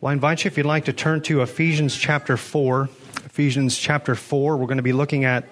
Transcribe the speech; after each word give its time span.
Well, 0.00 0.08
I 0.08 0.12
invite 0.14 0.44
you, 0.44 0.48
if 0.48 0.56
you'd 0.56 0.64
like, 0.64 0.86
to 0.86 0.94
turn 0.94 1.20
to 1.24 1.42
Ephesians 1.42 1.94
chapter 1.94 2.38
4. 2.38 2.88
Ephesians 3.26 3.76
chapter 3.76 4.14
4, 4.14 4.56
we're 4.56 4.64
going 4.64 4.78
to 4.78 4.82
be 4.82 4.94
looking 4.94 5.26
at 5.26 5.44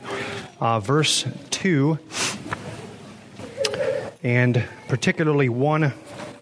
uh, 0.59 0.81
verse 0.81 1.27
2, 1.51 1.98
and 4.22 4.64
particularly 4.88 5.50
one, 5.50 5.92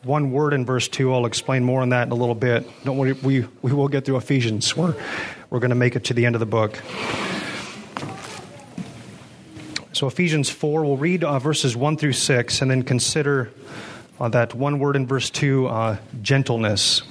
one 0.05 0.31
word 0.31 0.53
in 0.53 0.65
verse 0.65 0.87
2. 0.87 1.13
I'll 1.13 1.27
explain 1.27 1.65
more 1.65 1.83
on 1.83 1.89
that 1.89 2.07
in 2.07 2.13
a 2.13 2.15
little 2.15 2.37
bit. 2.37 2.65
Don't 2.85 2.97
worry, 2.97 3.15
we, 3.15 3.45
we 3.61 3.73
will 3.73 3.89
get 3.89 4.05
through 4.05 4.19
Ephesians. 4.19 4.77
We're, 4.77 4.95
we're 5.51 5.59
going 5.59 5.71
to 5.71 5.75
make 5.75 5.97
it 5.97 6.05
to 6.05 6.15
the 6.15 6.27
end 6.27 6.37
of 6.37 6.41
the 6.41 6.47
book. 6.47 6.81
So, 9.93 10.07
Ephesians 10.07 10.49
4, 10.49 10.85
we'll 10.85 10.97
read 10.97 11.25
uh, 11.25 11.41
verses 11.41 11.77
1 11.77 11.97
through 11.97 12.13
6 12.13 12.63
and 12.63 12.71
then 12.71 12.85
consider 12.85 13.51
uh, 14.21 14.29
that 14.29 14.55
one 14.55 14.79
word 14.79 14.95
in 14.95 15.09
verse 15.09 15.29
2 15.29 15.67
uh, 15.67 15.97
gentleness. 16.23 17.03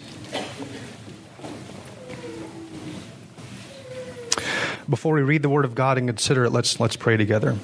Before 4.87 5.15
we 5.15 5.23
read 5.23 5.41
the 5.41 5.49
Word 5.49 5.65
of 5.65 5.73
God 5.73 5.97
and 5.97 6.07
consider 6.07 6.45
it, 6.45 6.51
let's, 6.51 6.79
let's 6.79 6.95
pray 6.95 7.17
together. 7.17 7.57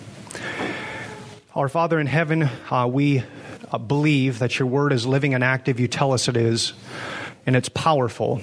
Our 1.54 1.70
Father 1.70 2.00
in 2.00 2.08
heaven, 2.08 2.50
uh, 2.72 2.90
we 2.92 3.24
uh, 3.72 3.78
believe 3.78 4.40
that 4.40 4.58
your 4.58 4.68
Word 4.68 4.92
is 4.92 5.06
living 5.06 5.36
and 5.36 5.44
active. 5.44 5.80
You 5.80 5.88
tell 5.88 6.14
us 6.14 6.28
it 6.28 6.36
is, 6.36 6.74
and 7.46 7.56
it's 7.56 7.70
powerful. 7.70 8.42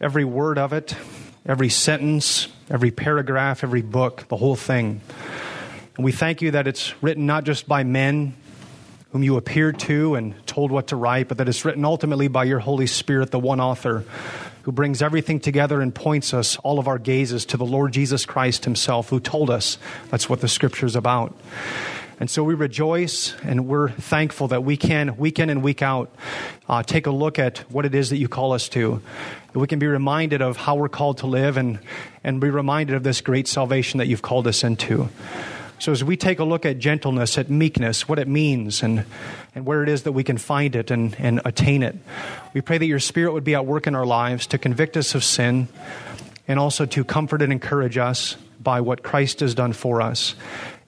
Every 0.00 0.24
word 0.24 0.56
of 0.56 0.72
it, 0.72 0.94
every 1.44 1.68
sentence, 1.68 2.46
every 2.70 2.92
paragraph, 2.92 3.64
every 3.64 3.82
book, 3.82 4.28
the 4.28 4.36
whole 4.36 4.54
thing. 4.54 5.00
And 5.96 6.04
we 6.04 6.12
thank 6.12 6.40
you 6.42 6.52
that 6.52 6.68
it's 6.68 6.94
written 7.02 7.26
not 7.26 7.42
just 7.42 7.66
by 7.66 7.82
men 7.82 8.34
whom 9.16 9.22
you 9.22 9.38
appeared 9.38 9.78
to 9.78 10.14
and 10.14 10.34
told 10.46 10.70
what 10.70 10.88
to 10.88 10.94
write, 10.94 11.26
but 11.26 11.38
that 11.38 11.48
it's 11.48 11.64
written 11.64 11.86
ultimately 11.86 12.28
by 12.28 12.44
your 12.44 12.58
Holy 12.58 12.86
Spirit, 12.86 13.30
the 13.30 13.38
one 13.38 13.60
author 13.62 14.04
who 14.64 14.72
brings 14.72 15.00
everything 15.00 15.40
together 15.40 15.80
and 15.80 15.94
points 15.94 16.34
us, 16.34 16.56
all 16.58 16.78
of 16.78 16.86
our 16.86 16.98
gazes, 16.98 17.46
to 17.46 17.56
the 17.56 17.64
Lord 17.64 17.94
Jesus 17.94 18.26
Christ 18.26 18.66
Himself, 18.66 19.08
who 19.08 19.18
told 19.18 19.48
us 19.48 19.78
that's 20.10 20.28
what 20.28 20.42
the 20.42 20.48
Scripture 20.48 20.84
is 20.84 20.94
about. 20.94 21.34
And 22.20 22.28
so 22.28 22.44
we 22.44 22.52
rejoice 22.52 23.34
and 23.42 23.66
we're 23.66 23.88
thankful 23.88 24.48
that 24.48 24.64
we 24.64 24.76
can, 24.76 25.16
week 25.16 25.38
in 25.38 25.48
and 25.48 25.62
week 25.62 25.80
out, 25.80 26.14
uh, 26.68 26.82
take 26.82 27.06
a 27.06 27.10
look 27.10 27.38
at 27.38 27.60
what 27.72 27.86
it 27.86 27.94
is 27.94 28.10
that 28.10 28.18
you 28.18 28.28
call 28.28 28.52
us 28.52 28.68
to. 28.68 29.00
That 29.54 29.58
we 29.58 29.66
can 29.66 29.78
be 29.78 29.86
reminded 29.86 30.42
of 30.42 30.58
how 30.58 30.74
we're 30.74 30.90
called 30.90 31.18
to 31.18 31.26
live 31.26 31.56
and, 31.56 31.78
and 32.22 32.38
be 32.38 32.50
reminded 32.50 32.96
of 32.96 33.02
this 33.02 33.22
great 33.22 33.48
salvation 33.48 33.96
that 33.96 34.08
you've 34.08 34.20
called 34.20 34.46
us 34.46 34.62
into. 34.62 35.08
So, 35.78 35.92
as 35.92 36.02
we 36.02 36.16
take 36.16 36.38
a 36.38 36.44
look 36.44 36.64
at 36.64 36.78
gentleness, 36.78 37.36
at 37.36 37.50
meekness, 37.50 38.08
what 38.08 38.18
it 38.18 38.28
means, 38.28 38.82
and, 38.82 39.04
and 39.54 39.66
where 39.66 39.82
it 39.82 39.90
is 39.90 40.04
that 40.04 40.12
we 40.12 40.24
can 40.24 40.38
find 40.38 40.74
it 40.74 40.90
and, 40.90 41.14
and 41.18 41.40
attain 41.44 41.82
it, 41.82 41.96
we 42.54 42.62
pray 42.62 42.78
that 42.78 42.86
your 42.86 42.98
Spirit 42.98 43.32
would 43.32 43.44
be 43.44 43.54
at 43.54 43.66
work 43.66 43.86
in 43.86 43.94
our 43.94 44.06
lives 44.06 44.46
to 44.48 44.58
convict 44.58 44.96
us 44.96 45.14
of 45.14 45.22
sin 45.22 45.68
and 46.48 46.58
also 46.58 46.86
to 46.86 47.04
comfort 47.04 47.42
and 47.42 47.52
encourage 47.52 47.98
us 47.98 48.36
by 48.58 48.80
what 48.80 49.02
Christ 49.02 49.40
has 49.40 49.54
done 49.54 49.74
for 49.74 50.00
us, 50.00 50.34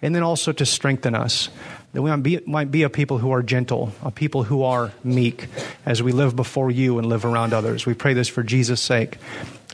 and 0.01 0.15
then 0.15 0.23
also 0.23 0.53
to 0.53 0.65
strengthen 0.65 1.15
us. 1.15 1.51
That 1.93 2.03
we 2.03 2.11
might 2.11 2.23
be, 2.23 2.41
might 2.47 2.71
be 2.71 2.83
a 2.83 2.91
people 2.91 3.19
who 3.19 3.31
are 3.31 3.43
gentle, 3.43 3.93
a 4.03 4.11
people 4.11 4.43
who 4.43 4.63
are 4.63 4.93
meek 5.05 5.49
as 5.87 6.03
we 6.03 6.13
live 6.13 6.35
before 6.35 6.71
you 6.71 6.99
and 6.99 7.09
live 7.09 7.25
around 7.25 7.53
others. 7.53 7.87
We 7.87 7.95
pray 7.95 8.15
this 8.15 8.29
for 8.29 8.43
Jesus' 8.43 8.81
sake. 8.81 9.19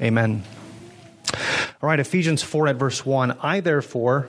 Amen. 0.01 0.43
All 1.83 1.89
right, 1.89 2.01
Ephesians 2.01 2.43
4 2.43 2.69
at 2.69 2.77
verse 2.77 3.05
1. 3.05 3.39
I, 3.43 3.61
therefore, 3.61 4.29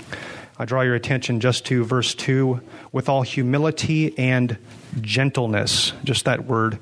I 0.61 0.65
draw 0.65 0.81
your 0.81 0.93
attention 0.93 1.39
just 1.39 1.65
to 1.65 1.83
verse 1.83 2.13
2 2.13 2.61
with 2.91 3.09
all 3.09 3.23
humility 3.23 4.15
and 4.15 4.59
gentleness. 5.01 5.91
Just 6.03 6.25
that 6.25 6.45
word, 6.45 6.77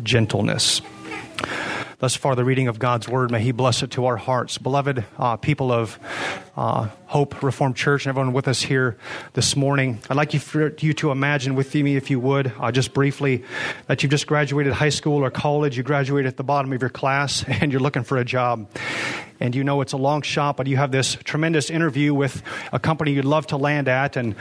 gentleness. 0.00 0.80
Thus 1.98 2.14
far, 2.14 2.36
the 2.36 2.44
reading 2.44 2.68
of 2.68 2.78
God's 2.78 3.08
word, 3.08 3.32
may 3.32 3.40
He 3.40 3.50
bless 3.50 3.82
it 3.82 3.90
to 3.90 4.06
our 4.06 4.16
hearts. 4.16 4.58
Beloved 4.58 5.04
uh, 5.18 5.38
people 5.38 5.72
of 5.72 5.98
uh, 6.56 6.88
Hope 7.06 7.42
Reformed 7.42 7.76
Church 7.76 8.06
and 8.06 8.10
everyone 8.10 8.32
with 8.32 8.48
us 8.48 8.62
here 8.62 8.96
this 9.34 9.56
morning, 9.56 9.98
I'd 10.08 10.16
like 10.16 10.32
you, 10.32 10.40
for, 10.40 10.74
you 10.78 10.94
to 10.94 11.10
imagine 11.10 11.54
with 11.54 11.74
me, 11.74 11.96
if 11.96 12.10
you 12.10 12.18
would, 12.20 12.52
uh, 12.58 12.72
just 12.72 12.94
briefly, 12.94 13.44
that 13.86 14.02
you've 14.02 14.10
just 14.10 14.26
graduated 14.26 14.72
high 14.72 14.88
school 14.88 15.22
or 15.22 15.30
college, 15.30 15.76
you 15.76 15.82
graduated 15.82 16.28
at 16.28 16.36
the 16.36 16.44
bottom 16.44 16.72
of 16.72 16.80
your 16.80 16.90
class, 16.90 17.44
and 17.48 17.72
you're 17.72 17.80
looking 17.80 18.04
for 18.04 18.16
a 18.16 18.24
job 18.24 18.68
and 19.38 19.54
you 19.54 19.62
know 19.62 19.82
it's 19.82 19.92
a 19.92 19.98
long 19.98 20.22
shot, 20.22 20.56
but 20.56 20.66
you 20.66 20.78
have 20.78 20.90
this 20.90 21.16
tremendous 21.24 21.68
interview 21.68 22.14
with 22.14 22.42
a 22.72 22.78
company 22.78 23.12
you'd 23.12 23.26
love 23.26 23.46
to 23.48 23.58
land 23.58 23.86
at, 23.86 24.16
and 24.16 24.34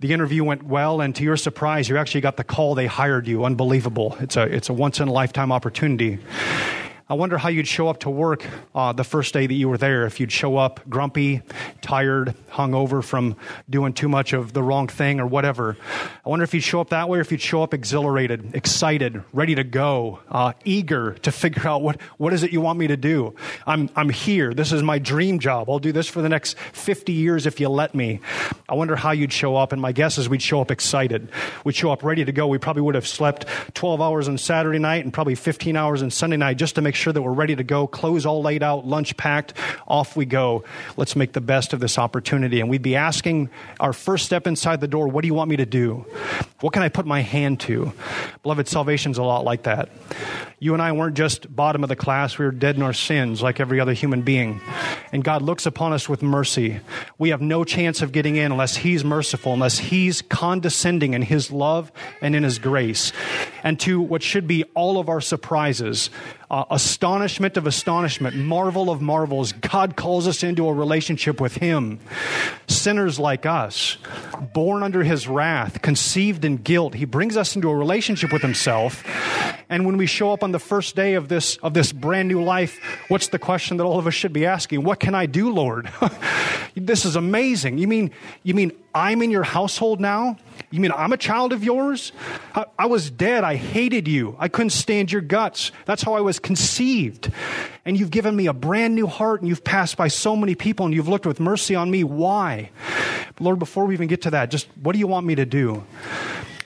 the 0.00 0.12
interview 0.12 0.42
went 0.42 0.64
well, 0.64 1.00
and 1.00 1.14
to 1.14 1.22
your 1.22 1.36
surprise, 1.36 1.88
you 1.88 1.96
actually 1.96 2.20
got 2.20 2.36
the 2.36 2.42
call 2.42 2.74
they 2.74 2.86
hired 2.86 3.28
you. 3.28 3.44
Unbelievable. 3.44 4.16
It's 4.18 4.36
a, 4.36 4.42
it's 4.42 4.68
a 4.68 4.72
once 4.72 4.98
in 4.98 5.06
a 5.06 5.12
lifetime 5.12 5.52
opportunity. 5.52 6.18
I 7.10 7.14
wonder 7.14 7.38
how 7.38 7.48
you'd 7.48 7.66
show 7.66 7.88
up 7.88 7.98
to 8.00 8.10
work 8.10 8.46
uh, 8.72 8.92
the 8.92 9.02
first 9.02 9.34
day 9.34 9.44
that 9.44 9.52
you 9.52 9.68
were 9.68 9.76
there. 9.76 10.06
If 10.06 10.20
you'd 10.20 10.30
show 10.30 10.56
up 10.56 10.88
grumpy, 10.88 11.42
tired, 11.80 12.34
hungover 12.50 13.02
from 13.02 13.36
doing 13.68 13.92
too 13.92 14.08
much 14.08 14.32
of 14.32 14.52
the 14.52 14.62
wrong 14.62 14.88
thing 14.88 15.20
or 15.20 15.26
whatever. 15.26 15.76
I 16.24 16.28
wonder 16.28 16.44
if 16.44 16.54
you'd 16.54 16.62
show 16.62 16.80
up 16.80 16.90
that 16.90 17.08
way 17.08 17.18
or 17.18 17.20
if 17.20 17.30
you'd 17.32 17.40
show 17.40 17.62
up 17.62 17.74
exhilarated, 17.74 18.54
excited, 18.54 19.22
ready 19.32 19.54
to 19.54 19.64
go, 19.64 20.20
uh, 20.30 20.52
eager 20.64 21.14
to 21.14 21.32
figure 21.40 21.66
out 21.66 21.82
what, 21.82 22.00
what 22.18 22.32
is 22.32 22.42
it 22.42 22.52
you 22.52 22.60
want 22.60 22.78
me 22.78 22.88
to 22.88 22.96
do. 22.96 23.34
I'm, 23.66 23.90
I'm 23.96 24.08
here. 24.08 24.54
This 24.54 24.72
is 24.72 24.82
my 24.82 24.98
dream 24.98 25.38
job. 25.38 25.70
I'll 25.70 25.78
do 25.78 25.92
this 25.92 26.08
for 26.08 26.22
the 26.22 26.28
next 26.28 26.58
50 26.58 27.12
years 27.12 27.46
if 27.46 27.60
you 27.60 27.68
let 27.68 27.94
me. 27.94 28.20
I 28.68 28.74
wonder 28.74 28.96
how 28.96 29.12
you'd 29.12 29.32
show 29.32 29.56
up. 29.56 29.72
And 29.72 29.80
my 29.80 29.92
guess 29.92 30.18
is 30.18 30.28
we'd 30.28 30.42
show 30.42 30.60
up 30.60 30.70
excited. 30.70 31.30
We'd 31.64 31.76
show 31.76 31.90
up 31.90 32.02
ready 32.02 32.24
to 32.24 32.32
go. 32.32 32.46
We 32.46 32.58
probably 32.58 32.82
would 32.82 32.94
have 32.94 33.06
slept 33.06 33.46
12 33.74 34.00
hours 34.00 34.28
on 34.28 34.38
Saturday 34.38 34.78
night 34.78 35.04
and 35.04 35.12
probably 35.12 35.34
15 35.34 35.76
hours 35.76 36.02
on 36.02 36.10
Sunday 36.10 36.36
night 36.36 36.56
just 36.56 36.74
to 36.76 36.82
make 36.82 36.94
sure 36.94 37.12
that 37.12 37.22
we're 37.22 37.32
ready 37.32 37.56
to 37.56 37.64
go, 37.64 37.86
clothes 37.86 38.26
all 38.26 38.42
laid 38.42 38.62
out, 38.62 38.86
lunch 38.86 39.16
packed, 39.16 39.54
off 39.86 40.16
we 40.16 40.24
go. 40.24 40.64
Let's 40.96 41.16
make 41.16 41.32
the 41.32 41.40
best 41.50 41.72
of 41.72 41.80
this 41.80 41.98
opportunity. 41.98 42.60
And 42.60 42.70
we'd 42.70 42.80
be 42.80 42.94
asking 42.94 43.50
our 43.80 43.92
first 43.92 44.24
step 44.24 44.46
inside 44.46 44.80
the 44.80 44.86
door, 44.86 45.08
what 45.08 45.22
do 45.22 45.26
you 45.26 45.34
want 45.34 45.50
me 45.50 45.56
to 45.56 45.66
do? 45.66 46.06
What 46.60 46.72
can 46.72 46.84
I 46.84 46.88
put 46.88 47.06
my 47.06 47.22
hand 47.22 47.58
to? 47.62 47.92
Beloved, 48.44 48.68
salvation's 48.68 49.18
a 49.18 49.24
lot 49.24 49.44
like 49.44 49.64
that. 49.64 49.88
You 50.60 50.74
and 50.74 50.80
I 50.80 50.92
weren't 50.92 51.16
just 51.16 51.52
bottom 51.52 51.82
of 51.82 51.88
the 51.88 51.96
class, 51.96 52.38
we 52.38 52.44
were 52.44 52.52
dead 52.52 52.76
in 52.76 52.82
our 52.82 52.92
sins 52.92 53.42
like 53.42 53.58
every 53.58 53.80
other 53.80 53.94
human 53.94 54.22
being. 54.22 54.60
And 55.10 55.24
God 55.24 55.42
looks 55.42 55.66
upon 55.66 55.92
us 55.92 56.08
with 56.08 56.22
mercy. 56.22 56.78
We 57.18 57.30
have 57.30 57.40
no 57.40 57.64
chance 57.64 58.00
of 58.00 58.12
getting 58.12 58.36
in 58.36 58.52
unless 58.52 58.76
He's 58.76 59.02
merciful, 59.02 59.52
unless 59.52 59.76
He's 59.76 60.22
condescending 60.22 61.14
in 61.14 61.22
His 61.22 61.50
love 61.50 61.90
and 62.20 62.36
in 62.36 62.44
His 62.44 62.60
grace. 62.60 63.12
And 63.64 63.80
to 63.80 64.00
what 64.00 64.22
should 64.22 64.46
be 64.46 64.62
all 64.74 65.00
of 65.00 65.08
our 65.08 65.20
surprises, 65.20 66.10
uh, 66.50 66.64
astonishment 66.70 67.56
of 67.56 67.66
astonishment, 67.66 68.34
marvel 68.34 68.90
of 68.90 69.00
marvels, 69.00 69.52
God 69.52 69.96
calls 69.96 70.26
us 70.26 70.42
into 70.42 70.66
a 70.68 70.74
relationship 70.74 71.40
with 71.40 71.56
Him. 71.56 72.00
Sinners 72.66 73.20
like 73.20 73.46
us, 73.46 73.98
born 74.52 74.82
under 74.82 75.04
His 75.04 75.28
wrath, 75.28 75.80
conceived 75.80 76.44
in 76.44 76.56
guilt, 76.56 76.94
He 76.94 77.04
brings 77.04 77.36
us 77.36 77.54
into 77.54 77.70
a 77.70 77.76
relationship 77.76 78.32
with 78.32 78.42
Himself. 78.42 79.04
And 79.68 79.86
when 79.86 79.96
we 79.96 80.06
show 80.06 80.32
up 80.32 80.42
on 80.42 80.50
the 80.50 80.58
first 80.58 80.96
day 80.96 81.14
of 81.14 81.28
this, 81.28 81.56
of 81.58 81.72
this 81.72 81.92
brand 81.92 82.26
new 82.26 82.42
life, 82.42 82.80
what's 83.06 83.28
the 83.28 83.38
question 83.38 83.76
that 83.76 83.84
all 83.84 84.00
of 84.00 84.08
us 84.08 84.14
should 84.14 84.32
be 84.32 84.44
asking? 84.44 84.82
What 84.82 84.98
can 84.98 85.14
I 85.14 85.26
do, 85.26 85.52
Lord? 85.52 85.88
this 86.74 87.04
is 87.04 87.14
amazing. 87.14 87.78
You 87.78 87.86
mean, 87.86 88.10
you 88.42 88.54
mean 88.54 88.72
I'm 88.92 89.22
in 89.22 89.30
your 89.30 89.44
household 89.44 90.00
now? 90.00 90.36
You 90.72 90.80
mean 90.80 90.90
I'm 90.92 91.12
a 91.12 91.16
child 91.16 91.52
of 91.52 91.62
yours? 91.62 92.10
I, 92.52 92.64
I, 92.80 92.86
was 92.86 93.10
dead. 93.10 93.44
I 93.44 93.54
hated 93.54 94.08
you. 94.08 94.34
I 94.40 94.48
couldn't 94.48 94.70
stand 94.70 95.12
your 95.12 95.22
guts. 95.22 95.70
That's 95.84 96.02
how 96.02 96.14
I 96.14 96.20
was 96.20 96.39
conceived. 96.42 97.32
And 97.84 97.98
you've 97.98 98.10
given 98.10 98.34
me 98.34 98.46
a 98.46 98.52
brand 98.52 98.94
new 98.94 99.06
heart 99.06 99.40
and 99.40 99.48
you've 99.48 99.64
passed 99.64 99.96
by 99.96 100.08
so 100.08 100.36
many 100.36 100.54
people 100.54 100.86
and 100.86 100.94
you've 100.94 101.08
looked 101.08 101.26
with 101.26 101.40
mercy 101.40 101.74
on 101.74 101.90
me. 101.90 102.04
Why? 102.04 102.70
Lord, 103.38 103.58
before 103.58 103.86
we 103.86 103.94
even 103.94 104.08
get 104.08 104.22
to 104.22 104.30
that, 104.30 104.50
just 104.50 104.68
what 104.82 104.92
do 104.92 104.98
you 104.98 105.06
want 105.06 105.26
me 105.26 105.34
to 105.36 105.46
do? 105.46 105.84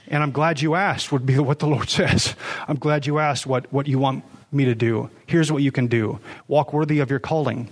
And 0.08 0.22
I'm 0.22 0.32
glad 0.32 0.60
you 0.60 0.74
asked, 0.74 1.12
would 1.12 1.26
be 1.26 1.38
what 1.38 1.58
the 1.58 1.66
Lord 1.66 1.88
says. 1.88 2.34
I'm 2.68 2.76
glad 2.76 3.06
you 3.06 3.18
asked 3.18 3.46
what, 3.46 3.72
what 3.72 3.86
you 3.86 3.98
want 3.98 4.24
me 4.52 4.64
to 4.66 4.74
do. 4.74 5.10
Here's 5.26 5.50
what 5.50 5.62
you 5.62 5.72
can 5.72 5.86
do 5.86 6.20
walk 6.48 6.72
worthy 6.72 7.00
of 7.00 7.10
your 7.10 7.18
calling. 7.18 7.68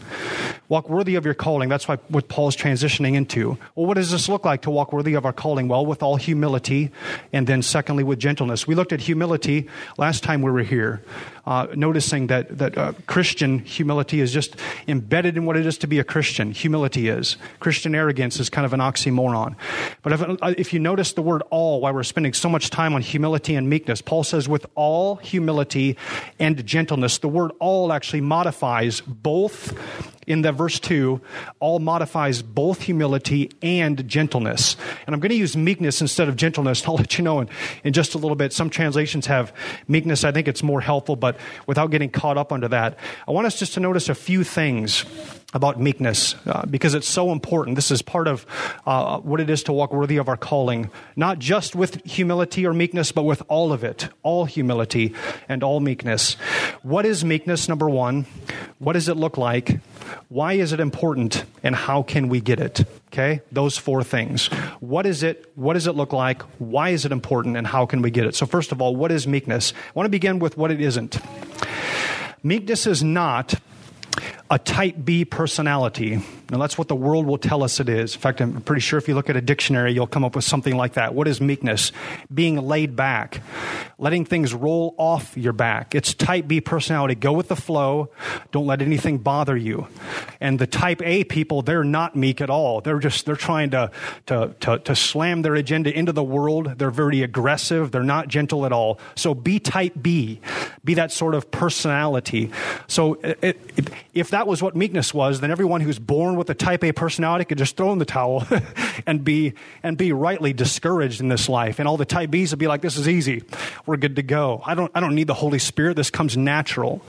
Walk 0.69 0.89
worthy 0.89 1.17
of 1.17 1.25
your 1.27 1.35
calling. 1.35 1.69
That's 1.69 1.87
why, 1.87 1.97
what 2.09 2.29
Paul's 2.29 2.57
transitioning 2.57 3.15
into. 3.15 3.59
Well, 3.75 3.87
what 3.87 3.95
does 3.95 4.11
this 4.11 4.29
look 4.29 4.47
like 4.47 4.63
to 4.63 4.71
walk 4.71 4.93
worthy 4.93 5.15
of 5.15 5.27
our 5.27 5.33
calling? 5.33 5.69
Well, 5.69 5.85
with 5.85 6.03
all 6.03 6.17
humility, 6.17 6.91
and 7.31 7.47
then 7.47 7.61
secondly, 7.61 8.05
with 8.05 8.19
gentleness. 8.19 8.67
We 8.67 8.75
looked 8.75 8.93
at 8.93 9.01
humility 9.03 9.69
last 9.99 10.23
time 10.23 10.41
we 10.41 10.51
were 10.51 10.63
here. 10.63 11.03
uh, 11.47 11.67
noticing 11.75 12.29
that, 12.29 12.59
that 12.59 12.79
uh, 12.79 12.93
Christian 13.07 13.59
humility 13.59 14.21
is 14.21 14.33
just 14.33 14.57
embedded 14.87 15.37
in 15.37 15.45
what 15.45 15.57
it 15.57 15.67
is 15.67 15.77
to 15.79 15.87
be 15.87 15.99
a 15.99 16.05
Christian. 16.05 16.53
Humility 16.53 17.09
is. 17.09 17.37
Christian 17.59 17.95
arrogance 17.95 18.39
is 18.39 18.49
kind 18.49 18.65
of 18.65 18.73
an 18.73 18.81
oxymoron. 18.81 19.57
But 20.03 20.13
if, 20.13 20.23
uh, 20.23 20.55
if 20.57 20.73
you 20.73 20.79
notice 20.79 21.15
the 21.15 21.23
word 21.23 21.43
all, 21.51 21.81
why 21.81 21.91
we're 21.91 22.05
spending 22.05 22.33
so 22.33 22.49
much 22.49 22.71
time 22.71 22.95
on 22.95 23.03
humility 23.03 23.57
and 23.57 23.69
meekness, 23.69 24.01
Paul 24.01 24.23
says, 24.23 24.49
with 24.49 24.67
all 24.75 25.17
humility 25.17 25.97
and 26.39 26.65
gentleness. 26.65 27.19
The 27.19 27.29
word 27.29 27.42
all 27.59 27.93
actually 27.93 28.21
modifies 28.21 29.01
both 29.01 29.77
in 30.27 30.43
the 30.43 30.53
verse 30.53 30.79
2 30.79 31.21
all 31.59 31.81
modifies 31.81 32.43
both 32.43 32.83
humility 32.83 33.51
and 33.61 34.07
gentleness. 34.09 34.77
And 35.07 35.15
i'm 35.15 35.21
going 35.21 35.31
to 35.31 35.37
use 35.37 35.57
meekness 35.57 36.01
instead 36.01 36.29
of 36.29 36.37
gentleness 36.37 36.85
i'll 36.87 36.95
let 36.95 37.19
you 37.19 37.25
know 37.25 37.41
in, 37.41 37.49
in 37.85 37.93
just 37.93 38.15
a 38.15 38.19
little 38.19 38.37
bit. 38.37 38.53
Some 38.53 38.71
translations 38.71 39.27
have 39.27 39.53
meekness 39.89 40.25
i 40.25 40.33
think 40.33 40.49
it's 40.49 40.63
more 40.63 40.81
helpful 40.81 41.17
but 41.17 41.37
without 41.67 41.91
getting 41.91 42.11
caught 42.11 42.39
up 42.39 42.53
under 42.53 42.69
that 42.69 42.99
i 43.27 43.31
want 43.31 43.47
us 43.47 43.59
just 43.59 43.75
to 43.75 43.81
notice 43.81 44.09
a 44.09 44.15
few 44.15 44.45
things 44.45 45.05
about 45.53 45.81
meekness 45.81 46.35
uh, 46.47 46.65
because 46.67 46.95
it's 46.95 47.09
so 47.09 47.33
important. 47.33 47.77
This 47.77 47.91
is 47.91 48.03
part 48.03 48.29
of 48.29 48.47
uh, 48.87 49.19
what 49.19 49.41
it 49.41 49.51
is 49.51 49.63
to 49.65 49.73
walk 49.73 49.93
worthy 49.93 50.17
of 50.17 50.29
our 50.29 50.37
calling, 50.37 50.91
not 51.17 51.39
just 51.39 51.75
with 51.75 52.05
humility 52.05 52.67
or 52.67 52.73
meekness, 52.73 53.13
but 53.13 53.25
with 53.25 53.43
all 53.49 53.73
of 53.73 53.85
it, 53.85 54.09
all 54.23 54.45
humility 54.45 55.15
and 55.49 55.63
all 55.63 55.81
meekness. 55.81 56.35
What 56.83 57.05
is 57.05 57.25
meekness, 57.25 57.69
number 57.69 57.89
one? 57.89 58.27
What 58.79 58.95
does 58.95 59.09
it 59.09 59.17
look 59.17 59.37
like? 59.37 59.81
Why 60.29 60.55
is 60.55 60.73
it 60.73 60.81
important? 60.81 61.45
And 61.63 61.75
how 61.75 62.03
can 62.03 62.29
we 62.29 62.41
get 62.41 62.59
it? 62.59 62.85
Okay, 63.13 63.43
those 63.53 63.77
four 63.77 64.03
things. 64.03 64.47
What 64.81 65.05
is 65.05 65.23
it? 65.23 65.53
What 65.55 65.75
does 65.75 65.87
it 65.87 65.93
look 65.93 66.15
like? 66.15 66.43
Why 66.59 66.89
is 66.91 67.05
it 67.05 67.13
important? 67.13 67.59
And 67.59 67.67
how 67.67 67.85
can 67.85 68.01
we 68.01 68.11
get 68.11 68.25
it? 68.25 68.35
So, 68.35 68.47
first 68.47 68.73
of 68.73 68.81
all, 68.81 68.97
what 68.97 69.13
is 69.13 69.27
meekness? 69.27 69.75
I 69.77 69.93
want 69.95 70.07
to 70.07 70.11
begin 70.11 70.39
with 70.39 70.57
what 70.57 70.71
it 70.71 70.81
isn't. 70.81 71.19
Meekness 72.43 72.87
is 72.87 73.03
not 73.03 73.55
a 74.53 74.59
type 74.59 74.97
B 75.03 75.25
personality. 75.25 76.21
Now, 76.53 76.59
that's 76.59 76.77
what 76.77 76.89
the 76.89 76.95
world 76.95 77.25
will 77.25 77.39
tell 77.39 77.63
us 77.63 77.81
it 77.81 77.89
is. 77.89 78.15
In 78.15 78.21
fact, 78.21 78.43
I'm 78.43 78.61
pretty 78.61 78.83
sure 78.83 78.99
if 78.99 79.09
you 79.09 79.15
look 79.15 79.31
at 79.31 79.37
a 79.37 79.41
dictionary, 79.41 79.95
you'll 79.95 80.07
come 80.07 80.23
up 80.23 80.37
with 80.37 80.45
something 80.45 80.77
like 80.77 80.93
that. 80.93 81.15
What 81.15 81.27
is 81.27 81.41
meekness? 81.41 81.93
Being 82.33 82.57
laid 82.57 82.95
back, 82.95 83.41
letting 83.99 84.27
things 84.27 84.53
roll 84.53 84.95
off 84.99 85.35
your 85.35 85.55
back. 85.55 85.95
It's 85.95 86.13
type 86.13 86.47
B 86.47 86.61
personality. 86.61 87.15
Go 87.15 87.33
with 87.33 87.49
the 87.49 87.57
flow. 87.57 88.11
Don't 88.51 88.67
let 88.67 88.83
anything 88.83 89.17
bother 89.17 89.57
you. 89.57 89.87
And 90.41 90.59
the 90.59 90.67
type 90.67 91.01
A 91.03 91.25
people, 91.25 91.63
they're 91.63 91.85
not 91.85 92.17
meek 92.17 92.43
at 92.43 92.51
all. 92.51 92.83
They're 92.83 92.99
just, 92.99 93.25
they're 93.25 93.35
trying 93.35 93.71
to, 93.71 93.91
to, 94.27 94.55
to, 94.61 94.79
to 94.81 94.95
slam 94.95 95.41
their 95.41 95.55
agenda 95.55 95.97
into 95.97 96.13
the 96.13 96.23
world. 96.23 96.75
They're 96.77 96.91
very 96.91 97.23
aggressive. 97.23 97.93
They're 97.93 98.03
not 98.03 98.29
gentle 98.29 98.67
at 98.67 98.73
all. 98.73 99.01
So 99.15 99.35
be 99.35 99.59
type 99.59 99.95
B. 100.03 100.39
Be 100.85 100.93
that 100.95 101.13
sort 101.13 101.35
of 101.35 101.51
personality. 101.51 102.51
So 102.89 103.15
it, 103.15 103.59
it, 103.77 103.91
if 104.13 104.29
that 104.31 104.47
was 104.47 104.63
what 104.63 104.77
meekness 104.77 105.15
was, 105.15 105.41
then 105.41 105.51
everyone 105.51 105.81
who's 105.81 105.99
born 105.99 106.37
with 106.37 106.42
a 106.51 106.55
type 106.55 106.85
A 106.85 106.93
personality 106.93 107.45
could 107.45 107.59
just 107.59 107.77
throw 107.77 107.93
in 107.93 107.99
the 107.99 108.05
towel 108.05 108.47
and 109.07 109.25
be 109.25 109.55
and 109.83 109.97
be 109.97 110.13
rightly 110.13 110.53
discouraged 110.53 111.21
in 111.21 111.29
this 111.29 111.49
life. 111.49 111.79
And 111.79 111.89
all 111.89 111.97
the 111.97 112.05
type 112.05 112.31
Bs 112.31 112.51
would 112.51 112.59
be 112.59 112.67
like, 112.67 112.81
"This 112.81 112.97
is 112.97 113.09
easy. 113.09 113.43
We're 113.87 113.97
good 113.97 114.17
to 114.17 114.23
go. 114.23 114.63
I 114.65 114.75
don't 114.75 114.91
I 114.95 115.01
don't 115.01 115.15
need 115.15 115.27
the 115.27 115.35
Holy 115.35 115.59
Spirit. 115.59 115.97
This 115.97 116.11
comes 116.11 116.37
natural." 116.37 117.03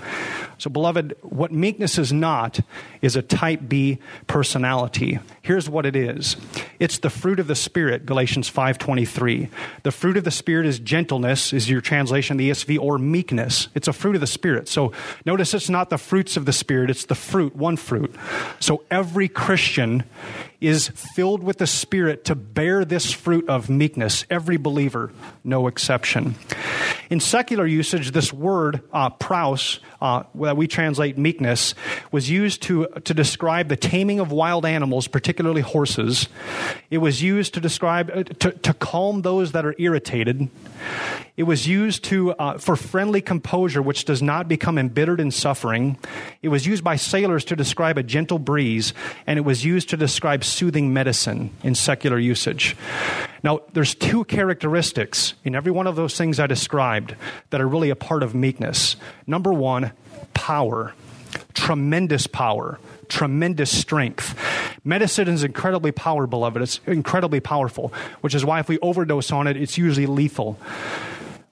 So, 0.64 0.70
beloved, 0.70 1.18
what 1.24 1.52
meekness 1.52 1.98
is 1.98 2.14
not 2.14 2.62
is 3.02 3.18
a 3.18 3.22
type 3.22 3.64
B 3.68 4.00
personality. 4.28 5.20
Here's 5.42 5.70
what 5.70 5.86
it 5.86 5.94
is. 5.94 6.38
It's 6.80 7.00
the 7.00 7.10
fruit 7.10 7.42
of 7.42 7.48
the 7.48 7.56
Spirit, 7.56 8.06
Galatians 8.06 8.48
5:23. 8.48 9.50
The 9.84 9.92
fruit 9.92 10.16
of 10.16 10.24
the 10.24 10.32
Spirit 10.32 10.66
is 10.66 10.80
gentleness, 10.80 11.52
is 11.52 11.70
your 11.70 11.82
translation 11.82 12.38
the 12.38 12.50
ESV, 12.50 12.78
or 12.80 12.98
meekness. 12.98 13.68
It's 13.76 13.90
a 13.90 13.92
fruit 13.92 14.16
of 14.16 14.22
the 14.22 14.26
Spirit. 14.26 14.70
So 14.70 14.94
notice 15.26 15.54
it's 15.54 15.70
not 15.70 15.90
the 15.90 15.98
fruits 15.98 16.38
of 16.38 16.46
the 16.46 16.54
Spirit, 16.54 16.90
it's 16.90 17.04
the 17.04 17.14
fruit, 17.14 17.58
one 17.58 17.76
fruit. 17.76 18.16
So 18.62 18.86
every 18.90 19.28
Christian 19.28 20.06
is 20.62 20.88
filled 20.88 21.44
with 21.44 21.58
the 21.58 21.68
Spirit 21.68 22.24
to 22.24 22.36
bear 22.36 22.86
this 22.86 23.12
fruit 23.12 23.50
of 23.50 23.70
meekness. 23.70 24.26
Every 24.30 24.56
believer, 24.56 25.12
no 25.44 25.68
exception. 25.68 26.36
In 27.10 27.20
secular 27.20 27.66
usage, 27.66 28.12
this 28.12 28.32
word, 28.32 28.82
uh, 28.94 29.10
praus, 29.10 29.82
uh, 30.02 30.24
that 30.54 30.58
we 30.58 30.68
translate 30.68 31.18
meekness, 31.18 31.74
was 32.12 32.30
used 32.30 32.62
to, 32.62 32.86
to 33.06 33.14
describe 33.16 33.70
the 33.70 33.76
taming 33.76 34.20
of 34.20 34.32
wild 34.32 34.68
animals, 34.68 35.08
particularly 35.08 35.62
horses. 35.62 36.28
It 36.92 37.00
was 37.00 37.24
used 37.24 37.56
to 37.56 37.60
describe, 37.60 38.12
uh, 38.14 38.22
to, 38.22 38.52
to 38.52 38.74
calm 38.76 39.24
those 39.24 39.54
that 39.54 39.66
are 39.66 39.74
irritated. 39.80 40.48
It 41.38 41.44
was 41.44 41.68
used 41.68 42.04
to, 42.04 42.34
uh, 42.34 42.60
for 42.60 42.76
friendly 42.76 43.20
composure, 43.20 43.82
which 43.82 44.06
does 44.06 44.22
not 44.22 44.48
become 44.48 44.78
embittered 44.78 45.20
in 45.20 45.32
suffering. 45.32 45.98
It 46.44 46.50
was 46.50 46.68
used 46.68 46.84
by 46.84 46.98
sailors 46.98 47.44
to 47.46 47.56
describe 47.56 47.98
a 47.98 48.04
gentle 48.04 48.38
breeze, 48.38 48.94
and 49.26 49.40
it 49.40 49.42
was 49.42 49.66
used 49.66 49.90
to 49.90 49.98
describe 49.98 50.44
soothing 50.44 50.94
medicine 50.94 51.50
in 51.64 51.74
secular 51.74 52.20
usage. 52.20 52.76
Now, 53.42 53.62
there's 53.74 53.96
two 53.96 54.24
characteristics 54.26 55.34
in 55.44 55.56
every 55.56 55.72
one 55.72 55.88
of 55.88 55.96
those 55.96 56.16
things 56.16 56.40
I 56.40 56.46
described 56.46 57.16
that 57.50 57.60
are 57.60 57.68
really 57.68 57.90
a 57.90 57.96
part 57.96 58.22
of 58.22 58.36
meekness. 58.36 58.96
Number 59.26 59.52
one, 59.52 59.94
power, 60.34 60.94
tremendous 61.54 62.28
power, 62.28 62.80
tremendous 63.08 63.76
strength. 63.76 64.38
Medicine 64.84 65.28
is 65.28 65.44
incredibly 65.44 65.92
powerful, 65.92 66.28
beloved. 66.28 66.62
It's 66.62 66.80
incredibly 66.86 67.40
powerful, 67.40 67.94
which 68.22 68.36
is 68.36 68.44
why 68.44 68.60
if 68.60 68.68
we 68.68 68.80
overdose 68.80 69.32
on 69.32 69.48
it, 69.48 69.56
it's 69.56 69.78
usually 69.78 70.06
lethal. 70.06 70.60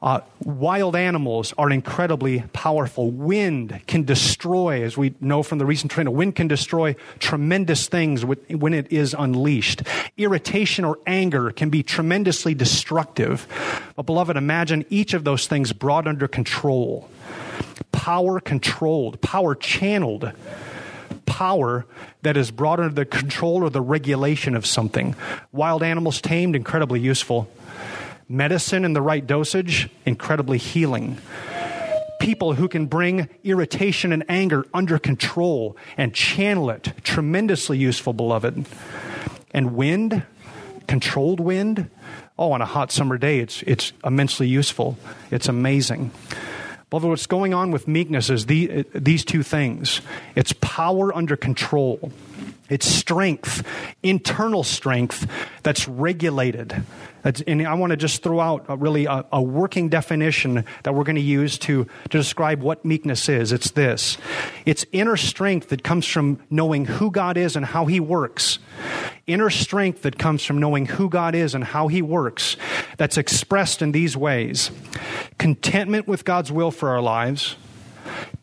Uh, 0.02 0.20
wild 0.44 0.96
animals 0.96 1.54
are 1.60 1.70
incredibly 1.70 2.42
powerful. 2.54 3.12
Wind 3.12 3.82
can 3.86 4.04
destroy, 4.04 4.84
as 4.84 4.98
we 4.98 5.14
know 5.22 5.44
from 5.44 5.60
the 5.60 5.66
recent 5.66 5.92
trend, 5.92 6.12
wind 6.12 6.36
can 6.36 6.48
destroy 6.48 6.96
tremendous 7.20 7.88
things 7.88 8.26
when 8.26 8.74
it 8.74 8.92
is 8.92 9.16
unleashed. 9.18 9.84
Irritation 10.18 10.86
or 10.86 10.98
anger 11.06 11.52
can 11.52 11.70
be 11.70 11.84
tremendously 11.84 12.56
destructive. 12.56 13.48
But, 13.96 14.08
beloved, 14.08 14.38
imagine 14.38 14.86
each 14.90 15.14
of 15.14 15.24
those 15.24 15.46
things 15.46 15.72
brought 15.72 16.08
under 16.08 16.28
control. 16.28 17.08
Power 18.02 18.40
controlled, 18.40 19.22
power 19.22 19.54
channeled 19.54 20.32
power 21.28 21.86
that 22.24 22.36
is 22.36 22.50
brought 22.50 22.80
under 22.80 22.96
the 22.96 23.06
control 23.06 23.64
or 23.64 23.70
the 23.70 23.80
regulation 23.80 24.56
of 24.56 24.66
something. 24.66 25.16
Wild 25.52 25.84
animals 25.84 26.20
tamed, 26.20 26.56
incredibly 26.56 27.00
useful. 27.00 27.48
Medicine 28.28 28.86
in 28.86 28.94
the 28.94 29.04
right 29.04 29.26
dosage, 29.26 29.88
incredibly 30.04 30.58
healing. 30.58 31.20
People 32.20 32.54
who 32.54 32.68
can 32.68 32.88
bring 32.88 33.30
irritation 33.44 34.12
and 34.12 34.26
anger 34.28 34.66
under 34.74 34.98
control 34.98 35.78
and 35.96 36.12
channel 36.12 36.72
it, 36.72 36.94
tremendously 37.04 37.78
useful, 37.78 38.14
beloved. 38.14 38.66
And 39.52 39.76
wind, 39.76 40.24
controlled 40.88 41.40
wind, 41.40 41.88
oh, 42.40 42.52
on 42.52 42.64
a 42.64 42.66
hot 42.66 42.92
summer 42.92 43.20
day, 43.20 43.42
it's, 43.42 43.62
it's 43.62 43.94
immensely 44.04 44.48
useful. 44.48 44.98
It's 45.30 45.48
amazing. 45.48 46.10
Beloved, 46.92 47.10
what's 47.10 47.26
going 47.26 47.54
on 47.54 47.72
with 47.72 47.88
meekness 47.88 48.30
is 48.30 48.48
the, 48.48 48.80
uh, 48.80 48.84
these 48.94 49.24
two 49.24 49.44
things 49.44 50.02
it's 50.36 50.52
power 50.60 51.16
under 51.16 51.38
control, 51.38 52.12
it's 52.70 52.86
strength, 52.86 53.66
internal 54.04 54.62
strength 54.62 55.26
that's 55.64 55.88
regulated. 55.88 56.84
That's, 57.22 57.40
and 57.42 57.66
I 57.66 57.76
want 57.76 57.92
to 57.92 57.98
just 57.98 58.24
throw 58.24 58.42
out 58.42 58.66
a, 58.68 58.76
really 58.76 59.06
a, 59.06 59.24
a 59.32 59.42
working 59.42 59.88
definition 59.88 60.66
that 60.84 60.94
we're 60.94 61.06
going 61.06 61.16
to 61.16 61.22
use 61.22 61.58
to, 61.60 61.86
to 61.86 62.18
describe 62.18 62.62
what 62.62 62.84
meekness 62.84 63.30
is. 63.30 63.54
It's 63.54 63.72
this 63.72 64.18
it's 64.66 64.86
inner 64.92 65.16
strength 65.16 65.70
that 65.70 65.86
comes 65.86 66.06
from 66.06 66.42
knowing 66.50 66.84
who 66.84 67.10
God 67.10 67.38
is 67.38 67.56
and 67.56 67.66
how 67.66 67.86
He 67.86 68.02
works. 68.02 68.60
Inner 69.32 69.50
strength 69.50 70.02
that 70.02 70.18
comes 70.18 70.44
from 70.44 70.60
knowing 70.60 70.86
who 70.86 71.10
God 71.10 71.36
is 71.36 71.56
and 71.56 71.64
how 71.64 71.88
He 71.88 72.02
works, 72.02 72.58
that's 72.98 73.18
expressed 73.18 73.82
in 73.82 73.92
these 73.92 74.18
ways 74.18 74.72
contentment 75.38 76.08
with 76.08 76.24
God's 76.24 76.52
will 76.52 76.72
for 76.72 76.90
our 76.90 77.02
lives 77.02 77.56